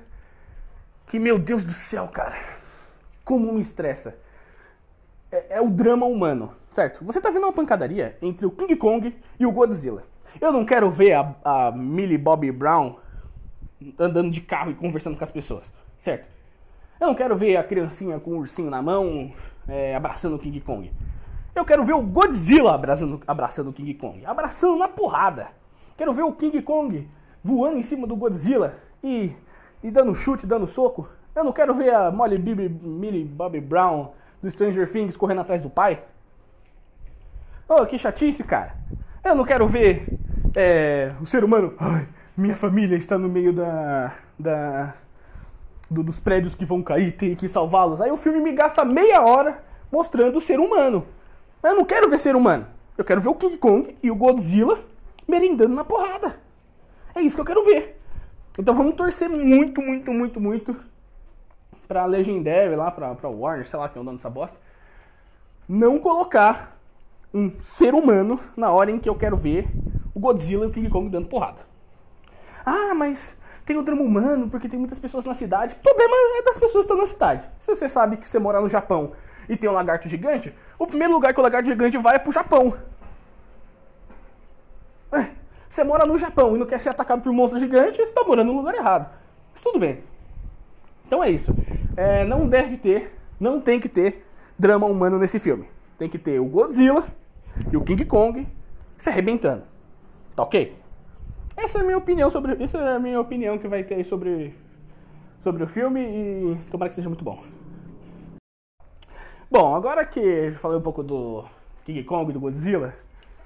que, 1.07 1.19
meu 1.19 1.37
Deus 1.37 1.63
do 1.63 1.71
céu, 1.71 2.07
cara, 2.07 2.35
como 3.23 3.53
me 3.53 3.61
estressa. 3.61 4.15
É, 5.31 5.57
é 5.57 5.61
o 5.61 5.69
drama 5.69 6.07
humano, 6.07 6.51
certo? 6.75 7.03
Você 7.05 7.21
tá 7.21 7.31
vendo 7.31 7.43
uma 7.43 7.53
pancadaria 7.53 8.17
entre 8.21 8.45
o 8.45 8.51
King 8.51 8.75
Kong 8.75 9.15
e 9.39 9.45
o 9.45 9.51
Godzilla. 9.51 10.03
Eu 10.41 10.51
não 10.51 10.65
quero 10.65 10.91
ver 10.91 11.13
a, 11.13 11.35
a 11.43 11.71
Millie 11.71 12.17
Bobby 12.17 12.51
Brown 12.51 12.97
andando 13.97 14.29
de 14.29 14.41
carro 14.41 14.71
e 14.71 14.75
conversando 14.75 15.17
com 15.17 15.23
as 15.23 15.31
pessoas, 15.31 15.71
certo? 15.99 16.27
Eu 16.99 17.07
não 17.07 17.15
quero 17.15 17.35
ver 17.37 17.55
a 17.55 17.63
criancinha 17.63 18.19
com 18.19 18.31
o 18.31 18.37
ursinho 18.39 18.69
na 18.69 18.81
mão 18.81 19.31
é, 19.67 19.95
abraçando 19.95 20.35
o 20.35 20.39
King 20.39 20.59
Kong. 20.59 20.91
Eu 21.55 21.63
quero 21.63 21.85
ver 21.85 21.93
o 21.93 22.01
Godzilla 22.01 22.75
abraçando, 22.75 23.21
abraçando 23.25 23.69
o 23.69 23.73
King 23.73 23.93
Kong. 23.93 24.25
Abraçando 24.25 24.77
na 24.77 24.89
porrada. 24.89 25.47
Quero 25.97 26.13
ver 26.13 26.23
o 26.23 26.33
King 26.33 26.61
Kong 26.61 27.09
voando 27.41 27.77
em 27.77 27.83
cima 27.83 28.05
do 28.05 28.17
Godzilla 28.17 28.75
e, 29.01 29.31
e 29.81 29.89
dando 29.89 30.13
chute, 30.13 30.45
dando 30.45 30.67
soco. 30.67 31.07
Eu 31.33 31.45
não 31.45 31.53
quero 31.53 31.73
ver 31.73 31.93
a 31.93 32.11
Molly 32.11 32.37
Bibi, 32.37 32.67
Millie 32.67 33.23
Bobby 33.23 33.61
Brown 33.61 34.11
do 34.41 34.49
Stranger 34.49 34.91
Things 34.91 35.15
correndo 35.15 35.41
atrás 35.41 35.61
do 35.61 35.69
pai. 35.69 36.03
Oh, 37.67 37.85
que 37.85 37.97
chatice, 37.97 38.43
cara. 38.43 38.75
Eu 39.23 39.35
não 39.35 39.43
quero 39.43 39.67
ver 39.67 40.05
é, 40.55 41.13
o 41.19 41.25
ser 41.25 41.43
humano. 41.43 41.73
Ai, 41.79 42.07
minha 42.37 42.55
família 42.55 42.95
está 42.95 43.17
no 43.17 43.27
meio 43.27 43.51
da, 43.51 44.13
da 44.37 44.93
do, 45.89 46.03
dos 46.03 46.19
prédios 46.19 46.55
que 46.55 46.65
vão 46.65 46.83
cair, 46.83 47.15
tem 47.15 47.35
que 47.35 47.47
salvá-los. 47.47 48.01
Aí 48.01 48.11
o 48.11 48.17
filme 48.17 48.39
me 48.39 48.51
gasta 48.51 48.85
meia 48.85 49.21
hora 49.21 49.63
mostrando 49.91 50.37
o 50.37 50.41
ser 50.41 50.59
humano. 50.59 51.05
Eu 51.63 51.75
não 51.75 51.85
quero 51.85 52.09
ver 52.09 52.19
ser 52.19 52.35
humano. 52.35 52.67
Eu 52.97 53.03
quero 53.03 53.21
ver 53.21 53.29
o 53.29 53.35
King 53.35 53.57
Kong 53.57 53.97
e 54.01 54.11
o 54.11 54.15
Godzilla 54.15 54.79
merendando 55.27 55.73
na 55.73 55.83
porrada. 55.83 56.39
É 57.15 57.21
isso 57.21 57.35
que 57.35 57.41
eu 57.41 57.45
quero 57.45 57.65
ver. 57.65 57.99
Então 58.59 58.75
vamos 58.75 58.95
torcer 58.95 59.27
muito, 59.27 59.81
muito, 59.81 60.13
muito, 60.13 60.39
muito 60.39 60.75
pra 61.87 62.05
Legendary 62.05 62.75
lá, 62.75 62.89
pra, 62.91 63.13
pra 63.15 63.29
Warner, 63.29 63.67
sei 63.67 63.79
lá 63.79 63.89
quem 63.89 63.99
é 63.99 64.01
o 64.01 64.05
dono 64.05 64.17
dessa 64.17 64.29
bosta, 64.29 64.57
não 65.67 65.99
colocar 65.99 66.74
um 67.35 67.51
ser 67.59 67.93
humano 67.93 68.39
na 68.55 68.71
hora 68.71 68.89
em 68.89 68.97
que 68.97 69.09
eu 69.09 69.15
quero 69.15 69.35
ver 69.35 69.67
o 70.13 70.19
Godzilla 70.21 70.63
e 70.63 70.69
o 70.69 70.71
King 70.71 70.89
Kong 70.89 71.09
dando 71.09 71.27
porrada. 71.27 71.59
Ah, 72.65 72.93
mas 72.95 73.35
tem 73.65 73.75
o 73.77 73.83
drama 73.83 74.01
humano, 74.01 74.49
porque 74.49 74.69
tem 74.69 74.79
muitas 74.79 74.97
pessoas 74.97 75.25
na 75.25 75.35
cidade. 75.35 75.75
O 75.75 75.83
problema 75.83 76.15
é 76.39 76.43
das 76.43 76.57
pessoas 76.57 76.85
que 76.85 76.91
estão 76.91 76.97
na 76.97 77.05
cidade. 77.05 77.45
Se 77.59 77.67
você 77.67 77.89
sabe 77.89 78.15
que 78.15 78.27
você 78.27 78.39
mora 78.39 78.61
no 78.61 78.69
Japão 78.69 79.11
e 79.49 79.57
tem 79.57 79.69
um 79.69 79.73
lagarto 79.73 80.07
gigante, 80.07 80.55
o 80.79 80.87
primeiro 80.87 81.13
lugar 81.13 81.33
que 81.33 81.39
o 81.39 81.43
lagarto 81.43 81.67
gigante 81.67 81.97
vai 81.97 82.15
é 82.15 82.19
pro 82.19 82.31
Japão. 82.31 82.73
É, 85.11 85.27
você 85.69 85.83
mora 85.83 86.05
no 86.05 86.17
Japão 86.17 86.55
e 86.55 86.59
não 86.59 86.65
quer 86.65 86.79
ser 86.79 86.89
atacado 86.89 87.21
por 87.21 87.29
um 87.29 87.35
monstro 87.35 87.59
gigante, 87.59 87.97
você 87.97 88.03
está 88.03 88.23
morando 88.23 88.53
no 88.53 88.59
lugar 88.59 88.75
errado. 88.75 89.09
Mas 89.51 89.61
tudo 89.61 89.77
bem. 89.77 90.03
Então 91.05 91.21
é 91.21 91.29
isso. 91.29 91.53
É, 91.97 92.23
não 92.23 92.47
deve 92.47 92.77
ter, 92.77 93.13
não 93.37 93.59
tem 93.59 93.77
que 93.81 93.89
ter 93.89 94.25
drama 94.57 94.87
humano 94.87 95.19
nesse 95.19 95.37
filme. 95.37 95.67
Tem 95.97 96.07
que 96.07 96.17
ter 96.17 96.39
o 96.39 96.45
Godzilla 96.45 97.05
e 97.71 97.77
o 97.77 97.83
King 97.83 98.05
Kong 98.05 98.47
se 98.97 99.09
arrebentando. 99.09 99.63
Tá 100.35 100.43
ok? 100.43 100.75
Essa 101.55 101.79
é 101.79 101.81
a 101.81 101.83
minha 101.83 101.97
opinião 101.97 102.29
sobre. 102.29 102.61
Essa 102.61 102.77
é 102.77 102.95
a 102.95 102.99
minha 102.99 103.19
opinião 103.19 103.57
que 103.57 103.67
vai 103.67 103.83
ter 103.83 104.03
sobre, 104.03 104.53
sobre 105.39 105.63
o 105.63 105.67
filme 105.67 106.01
e 106.01 106.57
tomara 106.69 106.89
que 106.89 106.95
seja 106.95 107.09
muito 107.09 107.23
bom. 107.23 107.43
Bom, 109.49 109.75
agora 109.75 110.05
que 110.05 110.19
eu 110.19 110.53
falei 110.53 110.77
um 110.77 110.81
pouco 110.81 111.01
do 111.01 111.45
King 111.85 112.03
Kong 112.03 112.29
e 112.29 112.33
do 112.33 112.39
Godzilla, 112.39 112.93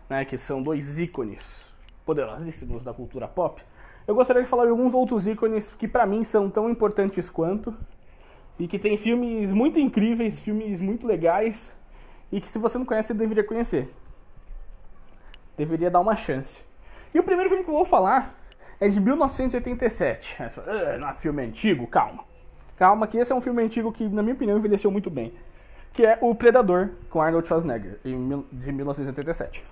né, 0.10 0.26
que 0.26 0.38
são 0.38 0.64
dois 0.64 0.98
ícones 0.98 1.70
poderosíssimos 2.06 2.84
da 2.84 2.94
cultura 2.94 3.28
pop, 3.28 3.62
eu 4.08 4.16
gostaria 4.16 4.42
de 4.42 4.48
falar 4.48 4.64
de 4.64 4.72
alguns 4.72 4.94
outros 4.94 5.28
ícones 5.28 5.72
que 5.78 5.88
para 5.88 6.06
mim 6.08 6.24
são 6.24 6.50
tão 6.50 6.68
importantes 6.68 7.30
quanto 7.30 7.76
e 8.58 8.68
que 8.68 8.80
tem 8.80 8.98
filmes 8.98 9.54
muito 9.54 9.80
incríveis, 9.80 10.40
filmes 10.40 10.80
muito 10.80 11.06
legais 11.06 11.72
e 12.32 12.42
que 12.42 12.50
se 12.50 12.58
você 12.58 12.80
não 12.80 12.86
conhece, 12.86 13.14
deveria 13.14 13.44
conhecer. 13.44 13.94
Deveria 15.60 15.92
dar 15.92 16.00
uma 16.00 16.16
chance. 16.16 16.58
E 17.14 17.20
o 17.20 17.24
primeiro 17.24 17.50
filme 17.50 17.66
que 17.66 17.70
eu 17.70 17.76
vou 17.76 17.84
falar 17.84 18.34
é 18.80 18.88
de 18.88 18.98
1987. 18.98 20.38
Ah, 20.42 20.98
não 20.98 21.10
é 21.10 21.14
filme 21.16 21.44
antigo? 21.44 21.86
Calma. 21.86 22.24
Calma, 22.78 23.06
que 23.06 23.18
esse 23.18 23.34
é 23.34 23.36
um 23.36 23.42
filme 23.42 23.62
antigo 23.62 23.92
que, 23.92 24.08
na 24.08 24.24
minha 24.24 24.36
opinião, 24.36 24.58
envelheceu 24.58 24.90
muito 24.90 25.10
bem. 25.10 25.34
Que 25.92 26.06
é 26.06 26.18
O 26.22 26.34
Predador, 26.34 26.92
com 27.10 27.22
Arnold 27.22 27.46
Schwarzenegger, 27.46 28.00
de 28.06 28.72
1987. 28.72 29.66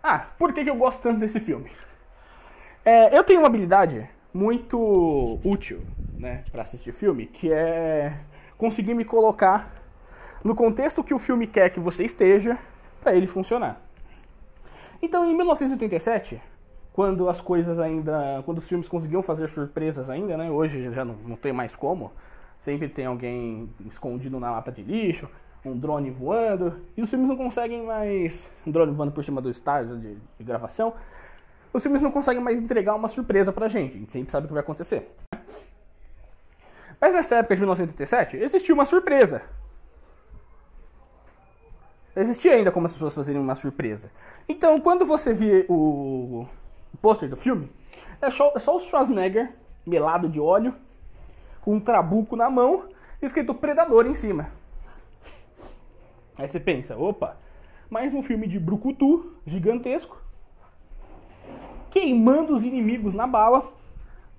Ah, 0.00 0.26
por 0.38 0.52
que, 0.52 0.62
que 0.62 0.70
eu 0.70 0.76
gosto 0.76 1.02
tanto 1.02 1.18
desse 1.18 1.40
filme? 1.40 1.72
É, 2.84 3.18
eu 3.18 3.24
tenho 3.24 3.40
uma 3.40 3.48
habilidade 3.48 4.08
muito 4.32 5.40
útil, 5.44 5.84
né, 6.16 6.44
para 6.52 6.62
assistir 6.62 6.92
filme, 6.92 7.26
que 7.26 7.52
é 7.52 8.16
conseguir 8.56 8.94
me 8.94 9.04
colocar 9.04 9.82
no 10.44 10.54
contexto 10.54 11.02
que 11.02 11.12
o 11.12 11.18
filme 11.18 11.48
quer 11.48 11.70
que 11.70 11.80
você 11.80 12.04
esteja 12.04 12.56
para 13.02 13.16
ele 13.16 13.26
funcionar. 13.26 13.80
Então, 15.02 15.28
em 15.28 15.36
1987, 15.36 16.40
quando 16.92 17.28
as 17.28 17.40
coisas 17.40 17.80
ainda, 17.80 18.40
quando 18.44 18.58
os 18.58 18.68
filmes 18.68 18.86
conseguiam 18.86 19.20
fazer 19.20 19.48
surpresas 19.48 20.08
ainda, 20.08 20.36
né? 20.36 20.48
Hoje 20.48 20.92
já 20.92 21.04
não, 21.04 21.14
não 21.26 21.36
tem 21.36 21.52
mais 21.52 21.74
como. 21.74 22.12
Sempre 22.60 22.88
tem 22.88 23.04
alguém 23.04 23.68
escondido 23.86 24.38
na 24.38 24.52
lata 24.52 24.70
de 24.70 24.80
lixo, 24.80 25.28
um 25.64 25.76
drone 25.76 26.10
voando, 26.10 26.80
e 26.96 27.02
os 27.02 27.10
filmes 27.10 27.28
não 27.28 27.36
conseguem 27.36 27.84
mais, 27.84 28.48
um 28.64 28.70
drone 28.70 28.92
voando 28.92 29.10
por 29.10 29.24
cima 29.24 29.40
do 29.40 29.50
estádio 29.50 29.98
de, 29.98 30.14
de 30.38 30.44
gravação, 30.44 30.94
os 31.72 31.82
filmes 31.82 32.00
não 32.00 32.12
conseguem 32.12 32.40
mais 32.40 32.60
entregar 32.60 32.94
uma 32.94 33.08
surpresa 33.08 33.52
pra 33.52 33.66
gente. 33.66 33.96
A 33.96 33.98
gente 33.98 34.12
sempre 34.12 34.30
sabe 34.30 34.44
o 34.44 34.48
que 34.48 34.54
vai 34.54 34.62
acontecer. 34.62 35.10
Mas 37.00 37.14
nessa 37.14 37.36
época 37.36 37.56
de 37.56 37.60
1987, 37.62 38.36
existia 38.36 38.72
uma 38.72 38.84
surpresa. 38.84 39.42
Existia 42.14 42.54
ainda 42.54 42.70
como 42.70 42.86
as 42.86 42.92
pessoas 42.92 43.14
fazerem 43.14 43.40
uma 43.40 43.54
surpresa. 43.54 44.10
Então, 44.46 44.78
quando 44.78 45.06
você 45.06 45.32
vê 45.32 45.64
o, 45.68 46.46
o 46.92 46.96
pôster 47.00 47.28
do 47.28 47.36
filme, 47.36 47.70
é 48.20 48.28
só, 48.28 48.52
é 48.54 48.58
só 48.58 48.76
o 48.76 48.80
Schwarzenegger, 48.80 49.52
melado 49.86 50.28
de 50.28 50.38
óleo, 50.38 50.74
com 51.62 51.74
um 51.74 51.80
trabuco 51.80 52.36
na 52.36 52.50
mão, 52.50 52.84
escrito 53.20 53.54
Predador 53.54 54.06
em 54.06 54.14
cima. 54.14 54.50
Aí 56.36 56.46
você 56.46 56.60
pensa, 56.60 56.96
opa, 56.96 57.36
mais 57.88 58.12
um 58.12 58.22
filme 58.22 58.46
de 58.46 58.58
brucutu 58.58 59.34
gigantesco, 59.46 60.20
queimando 61.90 62.52
os 62.52 62.64
inimigos 62.64 63.14
na 63.14 63.26
bala 63.26 63.72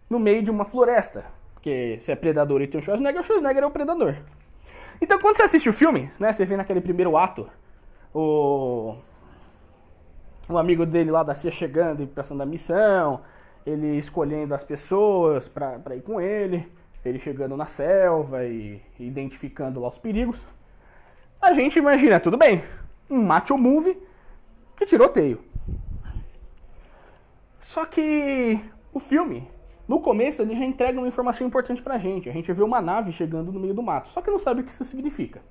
no 0.09 0.19
meio 0.19 0.43
de 0.43 0.51
uma 0.51 0.65
floresta. 0.65 1.25
Porque 1.53 1.97
se 2.01 2.11
é 2.11 2.15
predador 2.15 2.61
e 2.61 2.67
tem 2.67 2.79
o 2.79 2.83
Schwarzenegger, 2.83 3.21
o 3.21 3.23
Schwarzenegger 3.23 3.63
é 3.63 3.65
o 3.65 3.71
predador. 3.71 4.17
Então 5.01 5.19
quando 5.19 5.37
você 5.37 5.43
assiste 5.43 5.69
o 5.69 5.73
filme, 5.73 6.11
né, 6.19 6.31
você 6.31 6.45
vê 6.45 6.55
naquele 6.55 6.81
primeiro 6.81 7.17
ato 7.17 7.49
o, 8.13 8.95
o 10.47 10.57
amigo 10.57 10.85
dele 10.85 11.11
lá 11.11 11.23
da 11.23 11.33
CIA 11.33 11.51
chegando 11.51 12.03
e 12.03 12.07
passando 12.07 12.41
a 12.41 12.45
missão, 12.45 13.21
ele 13.65 13.97
escolhendo 13.97 14.53
as 14.53 14.63
pessoas 14.63 15.47
pra 15.47 15.95
ir 15.95 16.01
com 16.01 16.19
ele, 16.19 16.69
ele 17.03 17.19
chegando 17.19 17.57
na 17.57 17.65
selva 17.65 18.45
e 18.45 18.81
identificando 18.99 19.79
lá 19.79 19.89
os 19.89 19.97
perigos. 19.97 20.41
A 21.41 21.53
gente 21.53 21.77
imagina, 21.77 22.19
tudo 22.19 22.37
bem, 22.37 22.63
um 23.09 23.21
macho 23.21 23.57
movie 23.57 23.97
de 24.79 24.85
tiroteio. 24.85 25.43
Só 27.59 27.85
que 27.85 28.59
o 28.93 28.99
filme, 28.99 29.47
no 29.87 29.99
começo, 29.99 30.41
ele 30.41 30.55
já 30.55 30.63
entrega 30.63 30.97
uma 30.97 31.07
informação 31.07 31.45
importante 31.45 31.81
pra 31.81 31.97
gente. 31.97 32.29
A 32.29 32.33
gente 32.33 32.51
vê 32.51 32.63
uma 32.63 32.81
nave 32.81 33.11
chegando 33.11 33.51
no 33.51 33.59
meio 33.59 33.73
do 33.73 33.81
mato, 33.81 34.09
só 34.09 34.21
que 34.21 34.29
não 34.29 34.39
sabe 34.39 34.61
o 34.61 34.63
que 34.63 34.71
isso 34.71 34.83
significa. 34.83 35.41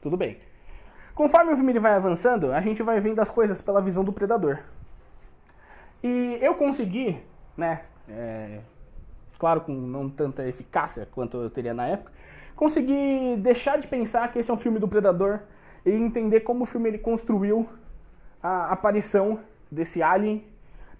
Tudo 0.00 0.16
bem. 0.16 0.38
Conforme 1.18 1.52
o 1.52 1.56
filme 1.56 1.76
vai 1.80 1.94
avançando, 1.94 2.52
a 2.52 2.60
gente 2.60 2.80
vai 2.80 3.00
vendo 3.00 3.18
as 3.18 3.28
coisas 3.28 3.60
pela 3.60 3.82
visão 3.82 4.04
do 4.04 4.12
predador. 4.12 4.60
E 6.00 6.38
eu 6.40 6.54
consegui, 6.54 7.20
né, 7.56 7.80
é, 8.08 8.60
claro 9.36 9.62
com 9.62 9.72
não 9.72 10.08
tanta 10.08 10.46
eficácia 10.46 11.08
quanto 11.10 11.38
eu 11.38 11.50
teria 11.50 11.74
na 11.74 11.88
época, 11.88 12.12
consegui 12.54 13.36
deixar 13.38 13.78
de 13.78 13.88
pensar 13.88 14.30
que 14.30 14.38
esse 14.38 14.48
é 14.48 14.54
um 14.54 14.56
filme 14.56 14.78
do 14.78 14.86
predador 14.86 15.40
e 15.84 15.90
entender 15.90 16.42
como 16.42 16.62
o 16.62 16.66
filme 16.66 16.88
ele 16.88 16.98
construiu 16.98 17.68
a 18.40 18.70
aparição 18.70 19.40
desse 19.68 20.00
alien 20.00 20.44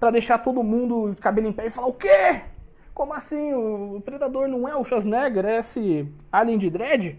para 0.00 0.10
deixar 0.10 0.38
todo 0.38 0.64
mundo 0.64 1.14
de 1.14 1.22
cabelo 1.22 1.46
em 1.46 1.52
pé 1.52 1.66
e 1.66 1.70
falar 1.70 1.86
o 1.86 1.94
quê? 1.94 2.40
Como 2.92 3.14
assim? 3.14 3.54
O 3.54 4.02
predador 4.04 4.48
não 4.48 4.68
é 4.68 4.74
o 4.74 4.82
Schwarzenegger, 4.82 5.46
é 5.46 5.58
esse 5.58 6.12
alien 6.32 6.58
de 6.58 6.68
dread? 6.70 7.16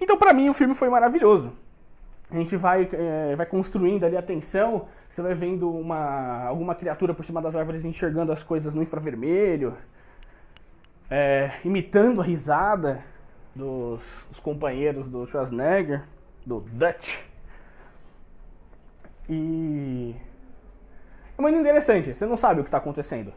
Então 0.00 0.16
para 0.16 0.32
mim 0.32 0.48
o 0.48 0.54
filme 0.54 0.76
foi 0.76 0.88
maravilhoso 0.88 1.52
a 2.30 2.34
gente 2.34 2.56
vai, 2.56 2.86
é, 2.92 3.34
vai 3.34 3.46
construindo 3.46 4.04
ali 4.04 4.16
a 4.16 4.22
tensão, 4.22 4.86
você 5.08 5.22
vai 5.22 5.34
vendo 5.34 5.70
uma, 5.70 6.44
alguma 6.44 6.74
criatura 6.74 7.14
por 7.14 7.24
cima 7.24 7.40
das 7.40 7.56
árvores 7.56 7.84
enxergando 7.84 8.30
as 8.30 8.42
coisas 8.42 8.74
no 8.74 8.82
infravermelho, 8.82 9.74
é, 11.10 11.52
imitando 11.64 12.20
a 12.20 12.24
risada 12.24 13.02
dos, 13.54 14.02
dos, 14.28 14.38
companheiros 14.40 15.08
do 15.08 15.26
Schwarzenegger, 15.26 16.04
do 16.44 16.60
Dutch. 16.60 17.18
E 19.28 20.14
é 21.36 21.40
muito 21.40 21.58
interessante, 21.58 22.14
você 22.14 22.26
não 22.26 22.36
sabe 22.36 22.60
o 22.60 22.62
que 22.64 22.68
está 22.68 22.78
acontecendo. 22.78 23.32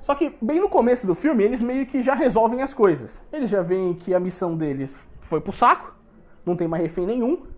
Só 0.00 0.14
que 0.14 0.36
bem 0.40 0.60
no 0.60 0.68
começo 0.68 1.06
do 1.06 1.14
filme, 1.14 1.42
eles 1.42 1.60
meio 1.60 1.86
que 1.86 2.00
já 2.00 2.14
resolvem 2.14 2.62
as 2.62 2.72
coisas. 2.72 3.20
Eles 3.32 3.50
já 3.50 3.62
veem 3.62 3.94
que 3.94 4.14
a 4.14 4.20
missão 4.20 4.56
deles 4.56 5.00
foi 5.20 5.40
pro 5.40 5.52
saco, 5.52 5.94
não 6.44 6.56
tem 6.56 6.66
mais 6.66 6.82
refém 6.82 7.06
nenhum, 7.06 7.51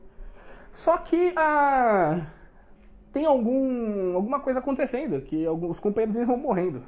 só 0.74 0.98
que 0.98 1.32
ah, 1.36 2.26
tem 3.12 3.24
algum, 3.24 4.16
alguma 4.16 4.40
coisa 4.40 4.58
acontecendo, 4.58 5.20
que 5.22 5.46
alguns 5.46 5.78
companheiros 5.78 6.14
deles 6.14 6.28
vão 6.28 6.36
morrendo. 6.36 6.82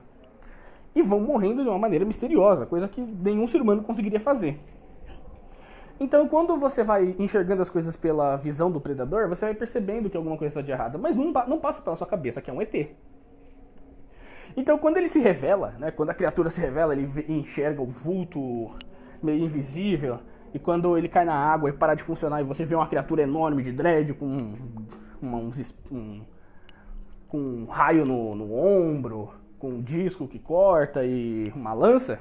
E 0.92 1.02
vão 1.02 1.20
morrendo 1.20 1.62
de 1.62 1.68
uma 1.68 1.78
maneira 1.78 2.04
misteriosa, 2.04 2.66
coisa 2.66 2.88
que 2.88 3.00
nenhum 3.00 3.46
ser 3.46 3.62
humano 3.62 3.84
conseguiria 3.84 4.18
fazer. 4.18 4.58
Então, 6.00 6.26
quando 6.26 6.56
você 6.58 6.82
vai 6.82 7.14
enxergando 7.18 7.62
as 7.62 7.70
coisas 7.70 7.96
pela 7.96 8.36
visão 8.36 8.70
do 8.70 8.80
predador, 8.80 9.28
você 9.28 9.46
vai 9.46 9.54
percebendo 9.54 10.10
que 10.10 10.16
alguma 10.16 10.36
coisa 10.36 10.50
está 10.50 10.60
de 10.60 10.72
errada, 10.72 10.98
mas 10.98 11.14
não, 11.14 11.32
não 11.46 11.58
passa 11.58 11.80
pela 11.80 11.96
sua 11.96 12.06
cabeça 12.08 12.42
que 12.42 12.50
é 12.50 12.52
um 12.52 12.60
ET. 12.60 12.90
Então, 14.56 14.78
quando 14.78 14.96
ele 14.96 15.08
se 15.08 15.20
revela, 15.20 15.74
né, 15.78 15.92
quando 15.92 16.10
a 16.10 16.14
criatura 16.14 16.50
se 16.50 16.60
revela, 16.60 16.92
ele 16.92 17.08
enxerga 17.28 17.80
o 17.80 17.86
vulto 17.86 18.74
meio 19.22 19.44
invisível, 19.44 20.18
e 20.56 20.58
quando 20.58 20.96
ele 20.96 21.06
cai 21.06 21.26
na 21.26 21.34
água 21.34 21.68
e 21.68 21.72
para 21.74 21.94
de 21.94 22.02
funcionar 22.02 22.40
e 22.40 22.44
você 22.44 22.64
vê 22.64 22.74
uma 22.74 22.86
criatura 22.86 23.22
enorme 23.22 23.62
de 23.62 23.70
dread 23.70 24.14
com 24.14 24.24
um, 24.24 24.54
com 27.28 27.36
um 27.38 27.66
raio 27.66 28.06
no, 28.06 28.34
no 28.34 28.54
ombro, 28.54 29.34
com 29.58 29.68
um 29.68 29.82
disco 29.82 30.26
que 30.26 30.38
corta 30.38 31.04
e 31.04 31.52
uma 31.54 31.74
lança. 31.74 32.18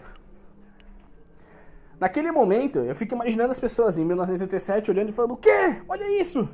Naquele 1.98 2.30
momento, 2.30 2.80
eu 2.80 2.94
fico 2.94 3.16
imaginando 3.16 3.52
as 3.52 3.60
pessoas 3.60 3.98
em 3.98 4.04
1987 4.04 4.92
olhando 4.92 5.10
e 5.10 5.14
falando: 5.14 5.36
O 5.36 5.38
quê? 5.38 5.82
Olha 5.88 6.22
isso! 6.22 6.50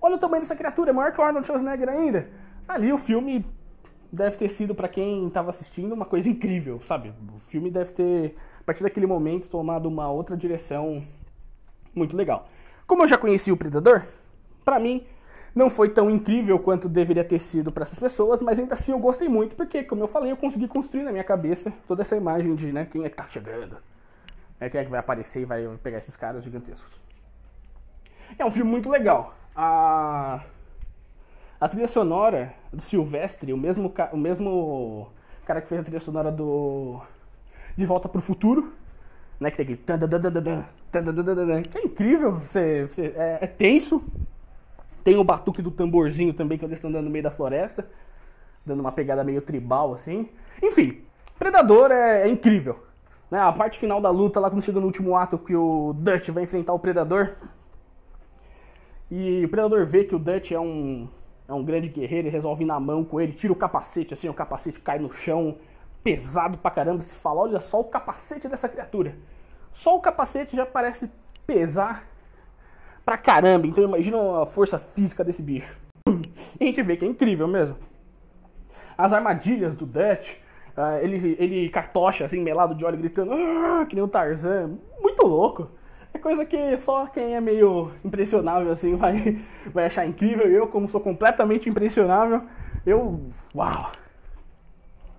Olha 0.00 0.16
o 0.16 0.18
tamanho 0.18 0.40
dessa 0.40 0.56
criatura, 0.56 0.90
é 0.90 0.92
maior 0.94 1.12
que 1.12 1.20
o 1.20 1.24
Arnold 1.24 1.46
Schwarzenegger 1.46 1.90
ainda. 1.90 2.30
Ali 2.66 2.90
o 2.90 2.96
filme 2.96 3.44
deve 4.10 4.38
ter 4.38 4.48
sido, 4.48 4.74
para 4.74 4.88
quem 4.88 5.26
estava 5.26 5.50
assistindo, 5.50 5.92
uma 5.92 6.06
coisa 6.06 6.30
incrível, 6.30 6.80
sabe? 6.86 7.12
O 7.36 7.38
filme 7.38 7.70
deve 7.70 7.92
ter 7.92 8.34
a 8.62 8.64
partir 8.64 8.84
daquele 8.84 9.06
momento, 9.06 9.48
tomado 9.48 9.86
uma 9.88 10.08
outra 10.08 10.36
direção 10.36 11.04
muito 11.92 12.16
legal. 12.16 12.48
Como 12.86 13.02
eu 13.02 13.08
já 13.08 13.18
conheci 13.18 13.50
o 13.50 13.56
Predador, 13.56 14.04
para 14.64 14.78
mim 14.78 15.04
não 15.54 15.68
foi 15.68 15.90
tão 15.90 16.08
incrível 16.08 16.58
quanto 16.58 16.88
deveria 16.88 17.24
ter 17.24 17.40
sido 17.40 17.72
para 17.72 17.82
essas 17.82 17.98
pessoas, 17.98 18.40
mas 18.40 18.58
ainda 18.58 18.74
assim 18.74 18.92
eu 18.92 18.98
gostei 18.98 19.28
muito, 19.28 19.56
porque, 19.56 19.82
como 19.82 20.02
eu 20.02 20.08
falei, 20.08 20.30
eu 20.30 20.36
consegui 20.36 20.68
construir 20.68 21.02
na 21.02 21.10
minha 21.10 21.24
cabeça 21.24 21.72
toda 21.86 22.02
essa 22.02 22.16
imagem 22.16 22.54
de 22.54 22.72
né, 22.72 22.86
quem 22.90 23.04
é 23.04 23.10
que 23.10 23.16
tá 23.16 23.26
chegando, 23.28 23.76
né, 24.58 24.70
quem 24.70 24.80
é 24.80 24.84
que 24.84 24.90
vai 24.90 25.00
aparecer 25.00 25.42
e 25.42 25.44
vai 25.44 25.66
pegar 25.82 25.98
esses 25.98 26.16
caras 26.16 26.44
gigantescos. 26.44 27.00
É 28.38 28.44
um 28.44 28.50
filme 28.50 28.70
muito 28.70 28.88
legal. 28.88 29.34
A, 29.54 30.40
a 31.60 31.68
trilha 31.68 31.88
sonora 31.88 32.54
do 32.72 32.80
Silvestre, 32.80 33.52
o 33.52 33.58
mesmo, 33.58 33.92
o 34.12 34.16
mesmo 34.16 35.12
cara 35.44 35.60
que 35.60 35.68
fez 35.68 35.80
a 35.80 35.84
trilha 35.84 36.00
sonora 36.00 36.30
do 36.30 37.02
de 37.76 37.86
Volta 37.86 38.08
pro 38.08 38.20
Futuro, 38.20 38.72
né? 39.40 39.50
Que 39.50 39.56
tem 39.56 39.64
aquele. 39.64 39.76
Que 41.62 41.78
é 41.78 41.84
incrível, 41.84 42.40
você, 42.40 42.86
você 42.86 43.14
é, 43.16 43.38
é, 43.40 43.46
tenso. 43.46 44.02
Tem 45.02 45.16
o 45.16 45.24
batuque 45.24 45.60
do 45.60 45.70
tamborzinho 45.70 46.32
também, 46.32 46.56
que 46.56 46.64
eles 46.64 46.76
estão 46.76 46.88
andando 46.88 47.06
no 47.06 47.10
meio 47.10 47.24
da 47.24 47.30
floresta, 47.30 47.88
dando 48.64 48.80
uma 48.80 48.92
pegada 48.92 49.24
meio 49.24 49.42
tribal 49.42 49.94
assim. 49.94 50.28
Enfim, 50.62 51.00
Predador 51.38 51.90
é, 51.90 52.22
é 52.22 52.28
incrível. 52.28 52.78
Né? 53.28 53.40
A 53.40 53.50
parte 53.50 53.78
final 53.78 54.00
da 54.00 54.10
luta, 54.10 54.38
lá 54.38 54.48
quando 54.48 54.62
chega 54.62 54.78
no 54.78 54.86
último 54.86 55.16
ato, 55.16 55.38
que 55.38 55.56
o 55.56 55.92
Dutch 55.94 56.28
vai 56.28 56.44
enfrentar 56.44 56.72
o 56.72 56.78
Predador. 56.78 57.32
E 59.10 59.44
o 59.44 59.48
Predador 59.48 59.86
vê 59.86 60.04
que 60.04 60.14
o 60.14 60.18
Dutch 60.18 60.52
é 60.52 60.60
um, 60.60 61.08
é 61.48 61.52
um 61.52 61.64
grande 61.64 61.88
guerreiro 61.88 62.28
e 62.28 62.30
resolve 62.30 62.62
ir 62.62 62.66
na 62.66 62.78
mão 62.78 63.04
com 63.04 63.20
ele, 63.20 63.32
tira 63.32 63.52
o 63.52 63.56
capacete, 63.56 64.14
assim, 64.14 64.28
o 64.28 64.34
capacete 64.34 64.78
cai 64.78 64.98
no 64.98 65.10
chão 65.10 65.56
pesado 66.02 66.58
pra 66.58 66.70
caramba. 66.70 67.02
Se 67.02 67.14
fala, 67.14 67.40
olha 67.40 67.60
só 67.60 67.80
o 67.80 67.84
capacete 67.84 68.48
dessa 68.48 68.68
criatura. 68.68 69.14
Só 69.70 69.96
o 69.96 70.00
capacete 70.00 70.54
já 70.56 70.66
parece 70.66 71.10
pesar 71.46 72.06
pra 73.04 73.16
caramba. 73.16 73.66
Então 73.66 73.84
imagina 73.84 74.42
a 74.42 74.46
força 74.46 74.78
física 74.78 75.24
desse 75.24 75.42
bicho. 75.42 75.78
E 76.60 76.64
a 76.64 76.64
gente 76.64 76.82
vê 76.82 76.96
que 76.96 77.04
é 77.04 77.08
incrível 77.08 77.48
mesmo. 77.48 77.76
As 78.96 79.12
armadilhas 79.12 79.74
do 79.74 79.86
Dutch, 79.86 80.34
uh, 80.76 80.98
ele, 81.02 81.36
ele 81.38 81.68
cartocha 81.70 82.24
assim, 82.24 82.40
melado 82.40 82.74
de 82.74 82.84
óleo, 82.84 82.98
gritando, 82.98 83.32
ah", 83.32 83.86
que 83.88 83.94
nem 83.94 84.04
o 84.04 84.08
Tarzan. 84.08 84.78
Muito 85.00 85.26
louco. 85.26 85.70
É 86.14 86.18
coisa 86.18 86.44
que 86.44 86.76
só 86.76 87.06
quem 87.06 87.34
é 87.34 87.40
meio 87.40 87.90
impressionável 88.04 88.70
assim 88.70 88.94
vai, 88.96 89.42
vai 89.72 89.86
achar 89.86 90.06
incrível. 90.06 90.46
Eu, 90.46 90.66
como 90.66 90.88
sou 90.88 91.00
completamente 91.00 91.68
impressionável, 91.68 92.42
eu. 92.84 93.20
Uau! 93.54 93.92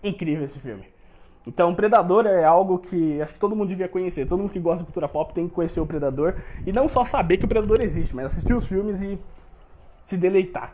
Incrível 0.04 0.44
esse 0.44 0.60
filme. 0.60 0.84
Então, 1.46 1.76
Predador 1.76 2.26
é 2.26 2.44
algo 2.44 2.80
que 2.80 3.22
acho 3.22 3.34
que 3.34 3.40
todo 3.40 3.56
mundo 3.56 3.70
devia 3.70 3.88
conhecer. 3.88 4.26
Todo 4.26 4.40
mundo 4.40 4.52
que 4.52 4.60
gosta 4.60 4.80
de 4.80 4.86
cultura 4.86 5.08
pop 5.08 5.34
tem 5.34 5.48
que 5.48 5.54
conhecer 5.54 5.80
o 5.80 5.86
Predador. 5.86 6.36
E 6.66 6.72
não 6.72 6.88
só 6.88 7.04
saber 7.04 7.38
que 7.38 7.46
o 7.46 7.48
Predador 7.48 7.82
existe, 7.82 8.16
mas 8.16 8.28
assistir 8.28 8.54
os 8.54 8.66
filmes 8.66 9.02
e 9.02 9.20
se 10.04 10.18
deleitar. 10.18 10.74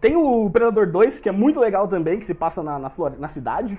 Tem 0.00 0.16
o 0.16 0.50
Predador 0.50 0.90
2, 0.90 1.18
que 1.18 1.28
é 1.28 1.32
muito 1.32 1.60
legal 1.60 1.86
também, 1.86 2.18
que 2.18 2.24
se 2.24 2.34
passa 2.34 2.62
na, 2.62 2.78
na, 2.78 2.90
na 3.18 3.28
cidade. 3.28 3.78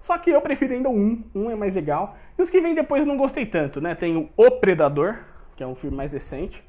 Só 0.00 0.18
que 0.18 0.30
eu 0.30 0.40
prefiro 0.42 0.74
ainda 0.74 0.90
o 0.90 0.94
1, 0.94 1.24
um 1.34 1.50
é 1.50 1.54
mais 1.54 1.72
legal. 1.72 2.16
E 2.38 2.42
os 2.42 2.50
que 2.50 2.60
vêm 2.60 2.74
depois 2.74 3.06
não 3.06 3.16
gostei 3.16 3.46
tanto, 3.46 3.80
né? 3.80 3.94
Tem 3.94 4.16
o 4.16 4.28
O 4.36 4.50
Predador, 4.50 5.16
que 5.56 5.62
é 5.62 5.66
um 5.66 5.74
filme 5.74 5.96
mais 5.96 6.12
recente. 6.12 6.62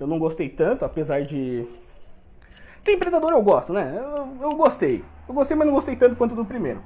Eu 0.00 0.06
não 0.06 0.18
gostei 0.18 0.48
tanto, 0.48 0.84
apesar 0.84 1.20
de. 1.22 1.66
Tem 2.84 2.98
Predador 2.98 3.32
eu 3.32 3.42
gosto, 3.42 3.72
né? 3.72 3.94
Eu, 3.96 4.50
eu 4.50 4.56
gostei. 4.56 5.04
Eu 5.28 5.34
gostei, 5.34 5.56
mas 5.56 5.66
não 5.66 5.74
gostei 5.74 5.96
tanto 5.96 6.16
quanto 6.16 6.34
do 6.34 6.44
primeiro. 6.44 6.82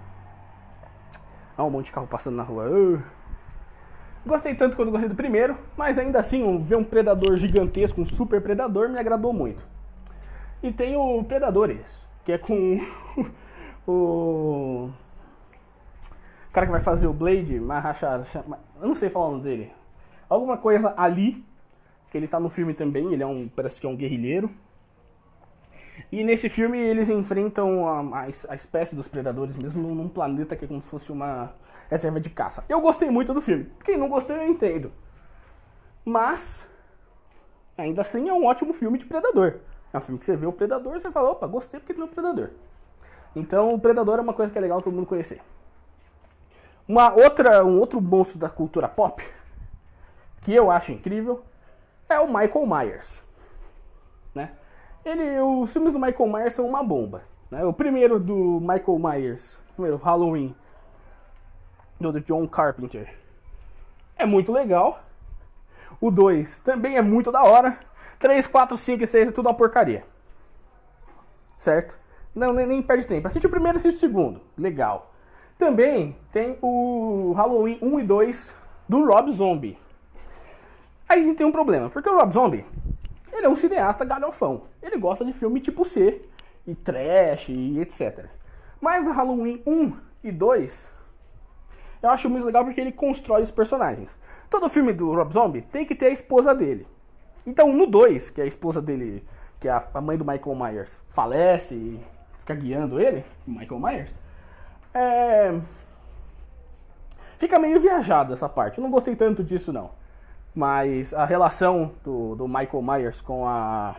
Ah, 1.57 1.65
um 1.65 1.71
monte 1.71 1.87
de 1.87 1.93
carro 1.93 2.07
passando 2.07 2.37
na 2.37 2.43
rua. 2.43 2.69
Uh. 2.69 3.03
Gostei 4.25 4.55
tanto 4.55 4.77
quanto 4.77 4.93
gostei 4.93 5.09
do 5.09 5.17
primeiro, 5.17 5.59
mas 5.77 5.99
ainda 5.99 6.21
assim, 6.21 6.45
um, 6.45 6.63
ver 6.63 6.77
um 6.77 6.85
predador 6.85 7.37
gigantesco, 7.39 8.01
um 8.01 8.07
super 8.07 8.41
predador, 8.41 8.89
me 8.89 8.99
agradou 8.99 9.33
muito. 9.33 9.65
E 10.63 10.71
tem 10.71 10.95
o 10.97 11.25
Predadores, 11.25 12.01
que 12.25 12.31
é 12.31 12.39
com 12.39 12.79
o 13.85 14.91
cara 16.53 16.67
que 16.67 16.73
vai 16.73 16.81
fazer 16.81 17.09
o 17.09 17.13
Blade, 17.13 17.59
Mahasha, 17.59 18.23
eu 18.81 18.87
não 18.87 18.95
sei 18.95 19.11
falar 19.11 19.27
o 19.27 19.31
nome 19.33 19.43
dele. 19.43 19.73
Alguma 20.29 20.57
coisa 20.57 20.95
ali, 20.97 21.45
que 22.09 22.17
ele 22.17 22.29
tá 22.29 22.39
no 22.39 22.49
filme 22.49 22.75
também, 22.75 23.13
ele 23.13 23.25
é 23.25 23.27
um, 23.27 23.49
parece 23.49 23.81
que 23.81 23.87
é 23.89 23.91
um 23.91 23.97
guerrilheiro. 23.97 24.49
E 26.11 26.25
nesse 26.25 26.49
filme 26.49 26.79
eles 26.79 27.09
enfrentam 27.09 27.87
a, 27.87 28.21
a, 28.21 28.23
a 28.49 28.55
espécie 28.55 28.95
dos 28.95 29.09
predadores 29.09 29.57
mesmo 29.57 29.95
num 29.95 30.09
planeta 30.09 30.57
que 30.57 30.65
é 30.65 30.69
como 30.69 30.83
se 30.83 30.89
fosse 30.89 31.13
uma 31.13 31.53
reserva 31.91 32.21
de 32.21 32.31
caça. 32.31 32.65
Eu 32.69 32.81
gostei 32.81 33.11
muito 33.11 33.35
do 33.35 33.41
filme. 33.41 33.71
Quem 33.85 33.97
não 33.97 34.09
gostou 34.09 34.37
eu 34.37 34.49
entendo. 34.49 34.93
Mas, 36.05 36.67
ainda 37.77 38.03
assim 38.03 38.29
é 38.29 38.33
um 38.33 38.47
ótimo 38.47 38.73
filme 38.73 38.99
de 38.99 39.05
predador. 39.05 39.61
É 39.93 39.99
um 39.99 40.01
filme 40.01 40.19
que 40.19 40.25
você 40.25 40.37
vê 40.37 40.47
o 40.47 40.53
predador 40.53 40.97
e 40.97 41.01
você 41.01 41.11
fala, 41.11 41.31
opa, 41.31 41.47
gostei 41.47 41.79
porque 41.79 41.95
tem 41.95 42.03
o 42.03 42.09
predador. 42.09 42.51
Então 43.37 43.75
o 43.75 43.79
predador 43.79 44.19
é 44.19 44.23
uma 44.23 44.35
coisa 44.35 44.51
que 44.51 44.59
é 44.59 44.61
legal 44.61 44.81
todo 44.81 44.95
mundo 44.95 45.07
conhecer. 45.07 45.41
Uma 46.89 47.13
outra, 47.13 47.65
um 47.65 47.79
outro 47.79 48.01
monstro 48.01 48.39
da 48.39 48.49
cultura 48.49 48.89
pop 48.89 49.23
que 50.43 50.53
eu 50.53 50.71
acho 50.71 50.93
incrível 50.93 51.43
é 52.09 52.19
o 52.19 52.27
Michael 52.27 52.67
Myers. 52.67 53.23
Ele, 55.05 55.41
os 55.41 55.73
filmes 55.73 55.93
do 55.93 55.99
Michael 55.99 56.29
Myers 56.29 56.55
são 56.55 56.67
uma 56.67 56.83
bomba. 56.83 57.23
Né? 57.51 57.65
O 57.65 57.73
primeiro 57.73 58.21
do 58.21 58.61
Michael 58.61 58.99
Myers, 58.99 59.59
primeiro 59.75 59.97
Halloween, 59.97 60.55
do 61.99 62.21
John 62.21 62.47
Carpenter, 62.49 63.15
é 64.17 64.25
muito 64.25 64.53
legal. 64.53 65.03
O 66.01 66.11
2 66.11 66.61
também 66.61 66.97
é 66.97 67.03
muito 67.03 67.31
da 67.31 67.43
hora. 67.43 67.79
3, 68.19 68.47
4, 68.47 68.77
5 68.77 69.03
e 69.03 69.07
6 69.07 69.29
é 69.29 69.31
tudo 69.33 69.49
uma 69.49 69.55
porcaria. 69.55 70.05
Certo? 71.59 71.99
Não, 72.35 72.53
nem, 72.53 72.67
nem 72.67 72.83
perde 72.83 73.07
tempo. 73.07 73.27
Assiste 73.27 73.47
o 73.47 73.51
primeiro, 73.51 73.79
assiste 73.79 73.97
o 73.97 74.01
segundo. 74.01 74.41
Legal. 74.57 75.13
Também 75.59 76.17
tem 76.33 76.59
o 76.63 77.33
Halloween 77.37 77.79
1 77.83 78.01
e 78.01 78.03
2 78.05 78.55
do 78.89 79.05
Rob 79.05 79.31
Zombie. 79.31 79.79
Aí 81.09 81.21
a 81.21 81.23
gente 81.23 81.37
tem 81.37 81.47
um 81.47 81.53
problema, 81.53 81.91
porque 81.91 82.09
o 82.09 82.19
Rob 82.19 82.33
Zombie, 82.33 82.65
ele 83.33 83.47
é 83.47 83.49
um 83.49 83.57
cineasta 83.57 84.05
galhofão. 84.05 84.65
Ele 84.83 84.99
gosta 84.99 85.25
de 85.25 85.33
filme 85.33 85.61
tipo 85.61 85.85
C, 85.85 86.23
e 86.67 86.75
trash, 86.75 87.49
e 87.49 87.81
etc. 87.81 88.27
Mas 88.81 89.05
no 89.05 89.13
Halloween 89.13 89.63
1 89.67 89.97
e 90.23 90.31
2, 90.31 90.89
eu 92.03 92.11
acho 92.11 92.29
muito 92.29 92.47
legal 92.47 92.65
porque 92.65 92.81
ele 92.81 92.93
constrói 92.93 93.43
os 93.43 93.51
personagens. 93.51 94.17
Todo 94.51 94.69
filme 94.69 94.93
do 94.93 95.15
Rob 95.15 95.33
Zombie 95.33 95.63
tem 95.63 95.85
que 95.85 95.95
ter 95.95 96.07
a 96.07 96.11
esposa 96.11 96.55
dele. 96.55 96.87
Então 97.47 97.73
no 97.73 97.87
2, 97.87 98.31
que 98.31 98.41
é 98.41 98.45
a 98.45 98.47
esposa 98.47 98.81
dele, 98.81 99.27
que 99.59 99.69
é 99.69 99.83
a 99.93 100.01
mãe 100.01 100.17
do 100.17 100.25
Michael 100.25 100.55
Myers, 100.55 101.01
falece 101.09 101.75
e 101.75 102.01
fica 102.39 102.55
guiando 102.55 103.01
ele, 103.01 103.25
Michael 103.47 103.81
Myers, 103.81 104.15
é... 104.95 105.59
Fica 107.39 107.59
meio 107.59 107.81
viajado 107.81 108.33
essa 108.33 108.49
parte. 108.49 108.79
Eu 108.79 108.85
não 108.85 108.91
gostei 108.91 109.17
tanto 109.17 109.43
disso, 109.43 109.73
não. 109.73 109.91
Mas 110.55 111.15
a 111.15 111.25
relação 111.25 111.93
do, 112.05 112.35
do 112.35 112.47
Michael 112.47 112.83
Myers 112.83 113.21
com 113.21 113.47
a 113.47 113.97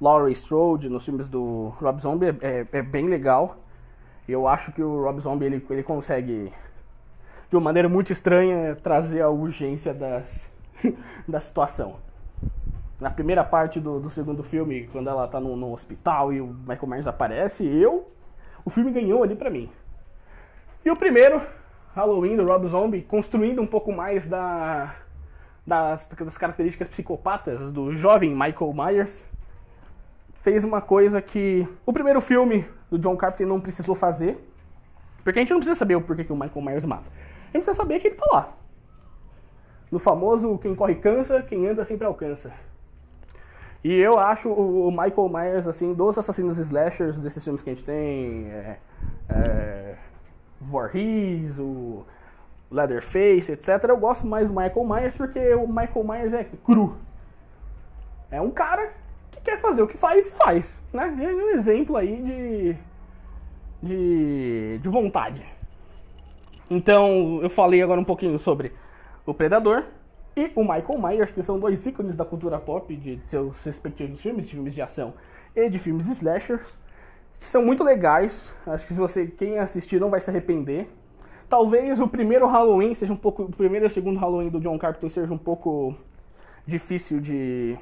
Laurie 0.00 0.32
Strode 0.32 0.88
nos 0.88 1.04
filmes 1.04 1.28
do 1.28 1.72
Rob 1.80 2.00
Zombie 2.00 2.26
é, 2.26 2.36
é, 2.40 2.66
é 2.72 2.82
bem 2.82 3.08
legal. 3.08 3.56
Eu 4.28 4.48
acho 4.48 4.72
que 4.72 4.82
o 4.82 5.04
Rob 5.04 5.20
Zombie 5.20 5.46
ele, 5.46 5.66
ele 5.70 5.82
consegue, 5.84 6.52
de 7.48 7.56
uma 7.56 7.62
maneira 7.62 7.88
muito 7.88 8.12
estranha, 8.12 8.74
trazer 8.74 9.22
a 9.22 9.30
urgência 9.30 9.94
das, 9.94 10.50
da 11.26 11.38
situação. 11.40 11.96
Na 13.00 13.10
primeira 13.10 13.44
parte 13.44 13.78
do, 13.78 14.00
do 14.00 14.10
segundo 14.10 14.42
filme, 14.42 14.88
quando 14.88 15.08
ela 15.08 15.28
tá 15.28 15.38
no, 15.38 15.54
no 15.54 15.72
hospital 15.72 16.32
e 16.32 16.40
o 16.40 16.46
Michael 16.46 16.88
Myers 16.88 17.06
aparece, 17.06 17.64
eu. 17.64 18.10
O 18.64 18.70
filme 18.70 18.90
ganhou 18.90 19.22
ali 19.22 19.36
pra 19.36 19.50
mim. 19.50 19.70
E 20.84 20.90
o 20.90 20.96
primeiro, 20.96 21.40
Halloween, 21.94 22.36
do 22.36 22.44
Rob 22.44 22.66
Zombie, 22.66 23.02
construindo 23.02 23.62
um 23.62 23.66
pouco 23.66 23.92
mais 23.92 24.26
da, 24.26 24.96
das, 25.66 26.06
das 26.06 26.38
características 26.38 26.88
psicopatas 26.88 27.72
do 27.72 27.94
jovem 27.94 28.30
Michael 28.30 28.72
Myers, 28.72 29.24
fez 30.34 30.62
uma 30.62 30.80
coisa 30.80 31.20
que 31.20 31.66
o 31.84 31.92
primeiro 31.92 32.20
filme 32.20 32.64
do 32.88 32.98
John 32.98 33.16
Carpenter 33.16 33.46
não 33.46 33.60
precisou 33.60 33.94
fazer, 33.94 34.38
porque 35.24 35.40
a 35.40 35.42
gente 35.42 35.50
não 35.50 35.58
precisa 35.58 35.76
saber 35.76 35.96
o 35.96 36.00
porquê 36.00 36.22
que 36.22 36.32
o 36.32 36.36
Michael 36.36 36.64
Myers 36.64 36.84
mata. 36.84 37.10
A 37.10 37.44
gente 37.46 37.64
precisa 37.64 37.74
saber 37.74 37.98
que 37.98 38.08
ele 38.08 38.14
tá 38.14 38.26
lá. 38.32 38.52
No 39.90 39.98
famoso 39.98 40.56
quem 40.58 40.74
corre 40.74 40.94
cansa, 40.96 41.42
quem 41.42 41.66
anda 41.66 41.84
sempre 41.84 42.06
alcança. 42.06 42.52
E 43.82 43.92
eu 43.92 44.18
acho 44.18 44.48
o 44.50 44.90
Michael 44.90 45.28
Myers, 45.28 45.66
assim, 45.66 45.94
dos 45.94 46.18
assassinos 46.18 46.58
slashers, 46.58 47.18
desses 47.18 47.42
filmes 47.42 47.62
que 47.62 47.70
a 47.70 47.74
gente 47.74 47.84
tem, 47.84 48.46
é, 48.50 48.78
é, 49.28 49.94
Voorhees, 50.60 51.58
o 51.58 52.04
Leatherface, 52.70 53.52
etc. 53.52 53.84
Eu 53.88 53.96
gosto 53.96 54.26
mais 54.26 54.48
do 54.48 54.54
Michael 54.54 54.84
Myers 54.84 55.16
porque 55.16 55.54
o 55.54 55.66
Michael 55.66 56.04
Myers 56.04 56.32
é 56.32 56.44
cru. 56.64 56.96
É 58.30 58.40
um 58.40 58.50
cara 58.50 58.92
que 59.30 59.40
quer 59.40 59.58
fazer 59.58 59.82
o 59.82 59.86
que 59.86 59.96
faz 59.96 60.26
e 60.26 60.30
faz. 60.30 60.78
Né? 60.92 61.16
É 61.22 61.34
um 61.34 61.50
exemplo 61.50 61.96
aí 61.96 62.22
de, 62.22 62.76
de, 63.82 64.78
de 64.78 64.88
vontade. 64.88 65.44
Então, 66.68 67.38
eu 67.42 67.48
falei 67.48 67.80
agora 67.80 68.00
um 68.00 68.04
pouquinho 68.04 68.38
sobre 68.38 68.72
o 69.24 69.32
Predador 69.32 69.84
e 70.36 70.50
o 70.54 70.62
Michael 70.62 70.98
Myers, 70.98 71.30
que 71.30 71.42
são 71.42 71.58
dois 71.58 71.86
ícones 71.86 72.16
da 72.16 72.24
cultura 72.24 72.58
pop 72.58 72.94
de 72.96 73.20
seus 73.26 73.62
respectivos 73.62 74.20
filmes, 74.20 74.44
de 74.44 74.50
filmes 74.50 74.74
de 74.74 74.82
ação 74.82 75.14
e 75.54 75.68
de 75.70 75.78
filmes 75.78 76.08
slashers 76.08 76.76
que 77.40 77.48
são 77.48 77.64
muito 77.64 77.84
legais. 77.84 78.52
Acho 78.66 78.86
que 78.86 78.92
se 78.92 78.98
você 78.98 79.26
quem 79.26 79.58
assistir 79.58 80.00
não 80.00 80.10
vai 80.10 80.20
se 80.20 80.30
arrepender. 80.30 80.88
Talvez 81.48 82.00
o 82.00 82.08
primeiro 82.08 82.46
Halloween 82.46 82.92
seja 82.94 83.12
um 83.12 83.16
pouco, 83.16 83.44
o 83.44 83.50
primeiro 83.50 83.86
e 83.86 83.88
o 83.88 83.90
segundo 83.90 84.18
Halloween 84.18 84.48
do 84.48 84.60
John 84.60 84.78
Carpenter 84.78 85.10
seja 85.10 85.32
um 85.32 85.38
pouco 85.38 85.94
difícil 86.66 87.20
de 87.20 87.78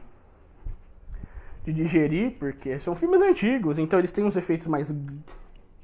de 1.65 1.73
digerir, 1.73 2.39
porque 2.39 2.79
são 2.79 2.95
filmes 2.95 3.23
antigos, 3.23 3.79
então 3.79 3.99
eles 3.99 4.13
têm 4.13 4.23
uns 4.23 4.37
efeitos 4.37 4.67
mais 4.67 4.95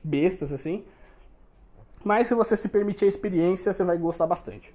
bestas 0.04 0.52
assim. 0.52 0.84
Mas 2.04 2.28
se 2.28 2.34
você 2.34 2.56
se 2.56 2.68
permitir 2.68 3.06
a 3.06 3.08
experiência, 3.08 3.72
você 3.72 3.82
vai 3.82 3.96
gostar 3.96 4.26
bastante. 4.26 4.74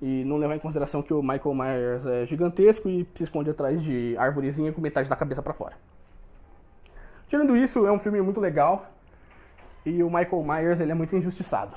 E 0.00 0.24
não 0.24 0.36
levar 0.36 0.56
em 0.56 0.58
consideração 0.58 1.02
que 1.02 1.14
o 1.14 1.22
Michael 1.22 1.54
Myers 1.54 2.06
é 2.06 2.26
gigantesco 2.26 2.88
e 2.88 3.06
se 3.14 3.22
esconde 3.22 3.50
atrás 3.50 3.80
de 3.80 4.16
árvorezinha 4.18 4.72
com 4.72 4.80
metade 4.80 5.08
da 5.08 5.14
cabeça 5.14 5.40
para 5.40 5.52
fora. 5.52 5.76
Tirando 7.28 7.56
isso, 7.56 7.86
é 7.86 7.92
um 7.92 7.98
filme 7.98 8.20
muito 8.20 8.40
legal. 8.40 8.90
E 9.86 10.02
o 10.02 10.06
Michael 10.06 10.42
Myers, 10.42 10.80
ele 10.80 10.92
é 10.92 10.94
muito 10.94 11.14
injustiçado. 11.16 11.76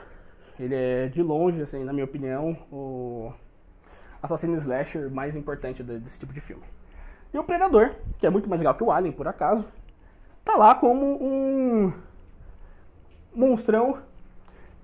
Ele 0.59 0.75
é, 0.75 1.07
de 1.07 1.21
longe, 1.21 1.61
assim, 1.61 1.83
na 1.83 1.91
minha 1.91 2.05
opinião, 2.05 2.57
o 2.71 3.31
assassino 4.21 4.57
slasher 4.57 5.09
mais 5.11 5.35
importante 5.35 5.83
desse 5.83 6.19
tipo 6.19 6.33
de 6.33 6.41
filme. 6.41 6.63
E 7.33 7.37
o 7.37 7.43
Predador, 7.43 7.91
que 8.17 8.25
é 8.25 8.29
muito 8.29 8.49
mais 8.49 8.61
legal 8.61 8.75
que 8.75 8.83
o 8.83 8.91
Alien, 8.91 9.11
por 9.11 9.27
acaso, 9.27 9.65
tá 10.43 10.55
lá 10.55 10.73
como 10.75 11.21
um 11.21 11.93
monstrão 13.33 13.99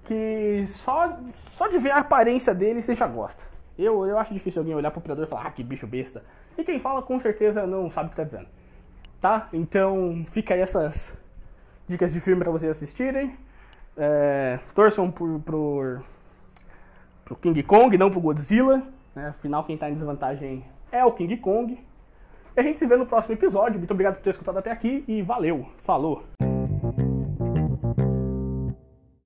que 0.03 0.65
só, 0.67 1.17
só 1.51 1.67
de 1.67 1.79
ver 1.79 1.91
a 1.91 1.97
aparência 1.97 2.53
dele 2.53 2.81
você 2.81 2.93
já 2.93 3.07
gosta. 3.07 3.43
Eu, 3.77 4.05
eu 4.05 4.17
acho 4.17 4.33
difícil 4.33 4.61
alguém 4.61 4.75
olhar 4.75 4.91
pro 4.91 4.99
Predador 4.99 5.25
e 5.25 5.29
falar, 5.29 5.47
ah, 5.47 5.51
que 5.51 5.63
bicho 5.63 5.87
besta. 5.87 6.23
E 6.57 6.63
quem 6.63 6.79
fala 6.79 7.01
com 7.01 7.19
certeza 7.19 7.65
não 7.65 7.89
sabe 7.89 8.07
o 8.07 8.09
que 8.09 8.17
tá 8.17 8.23
dizendo 8.23 8.47
tá? 9.21 9.47
Então 9.53 10.25
fica 10.31 10.55
aí 10.55 10.59
essas 10.59 11.13
dicas 11.87 12.11
de 12.11 12.19
filme 12.19 12.41
para 12.41 12.51
vocês 12.51 12.71
assistirem. 12.71 13.37
É, 13.97 14.59
torçam 14.73 15.11
por, 15.11 15.39
por, 15.41 16.03
pro 17.25 17.35
King 17.35 17.63
Kong, 17.63 17.97
não 17.97 18.09
pro 18.09 18.19
Godzilla. 18.19 18.81
Né? 19.15 19.27
Afinal, 19.27 19.63
quem 19.63 19.77
tá 19.77 19.89
em 19.89 19.93
desvantagem 19.93 20.63
é 20.91 21.03
o 21.03 21.11
King 21.11 21.37
Kong. 21.37 21.77
E 22.55 22.59
a 22.59 22.63
gente 22.63 22.79
se 22.79 22.85
vê 22.85 22.95
no 22.95 23.05
próximo 23.05 23.35
episódio. 23.35 23.77
Muito 23.77 23.91
obrigado 23.91 24.15
por 24.15 24.23
ter 24.23 24.31
escutado 24.31 24.57
até 24.57 24.71
aqui 24.71 25.03
e 25.07 25.21
valeu. 25.21 25.67
Falou! 25.79 26.30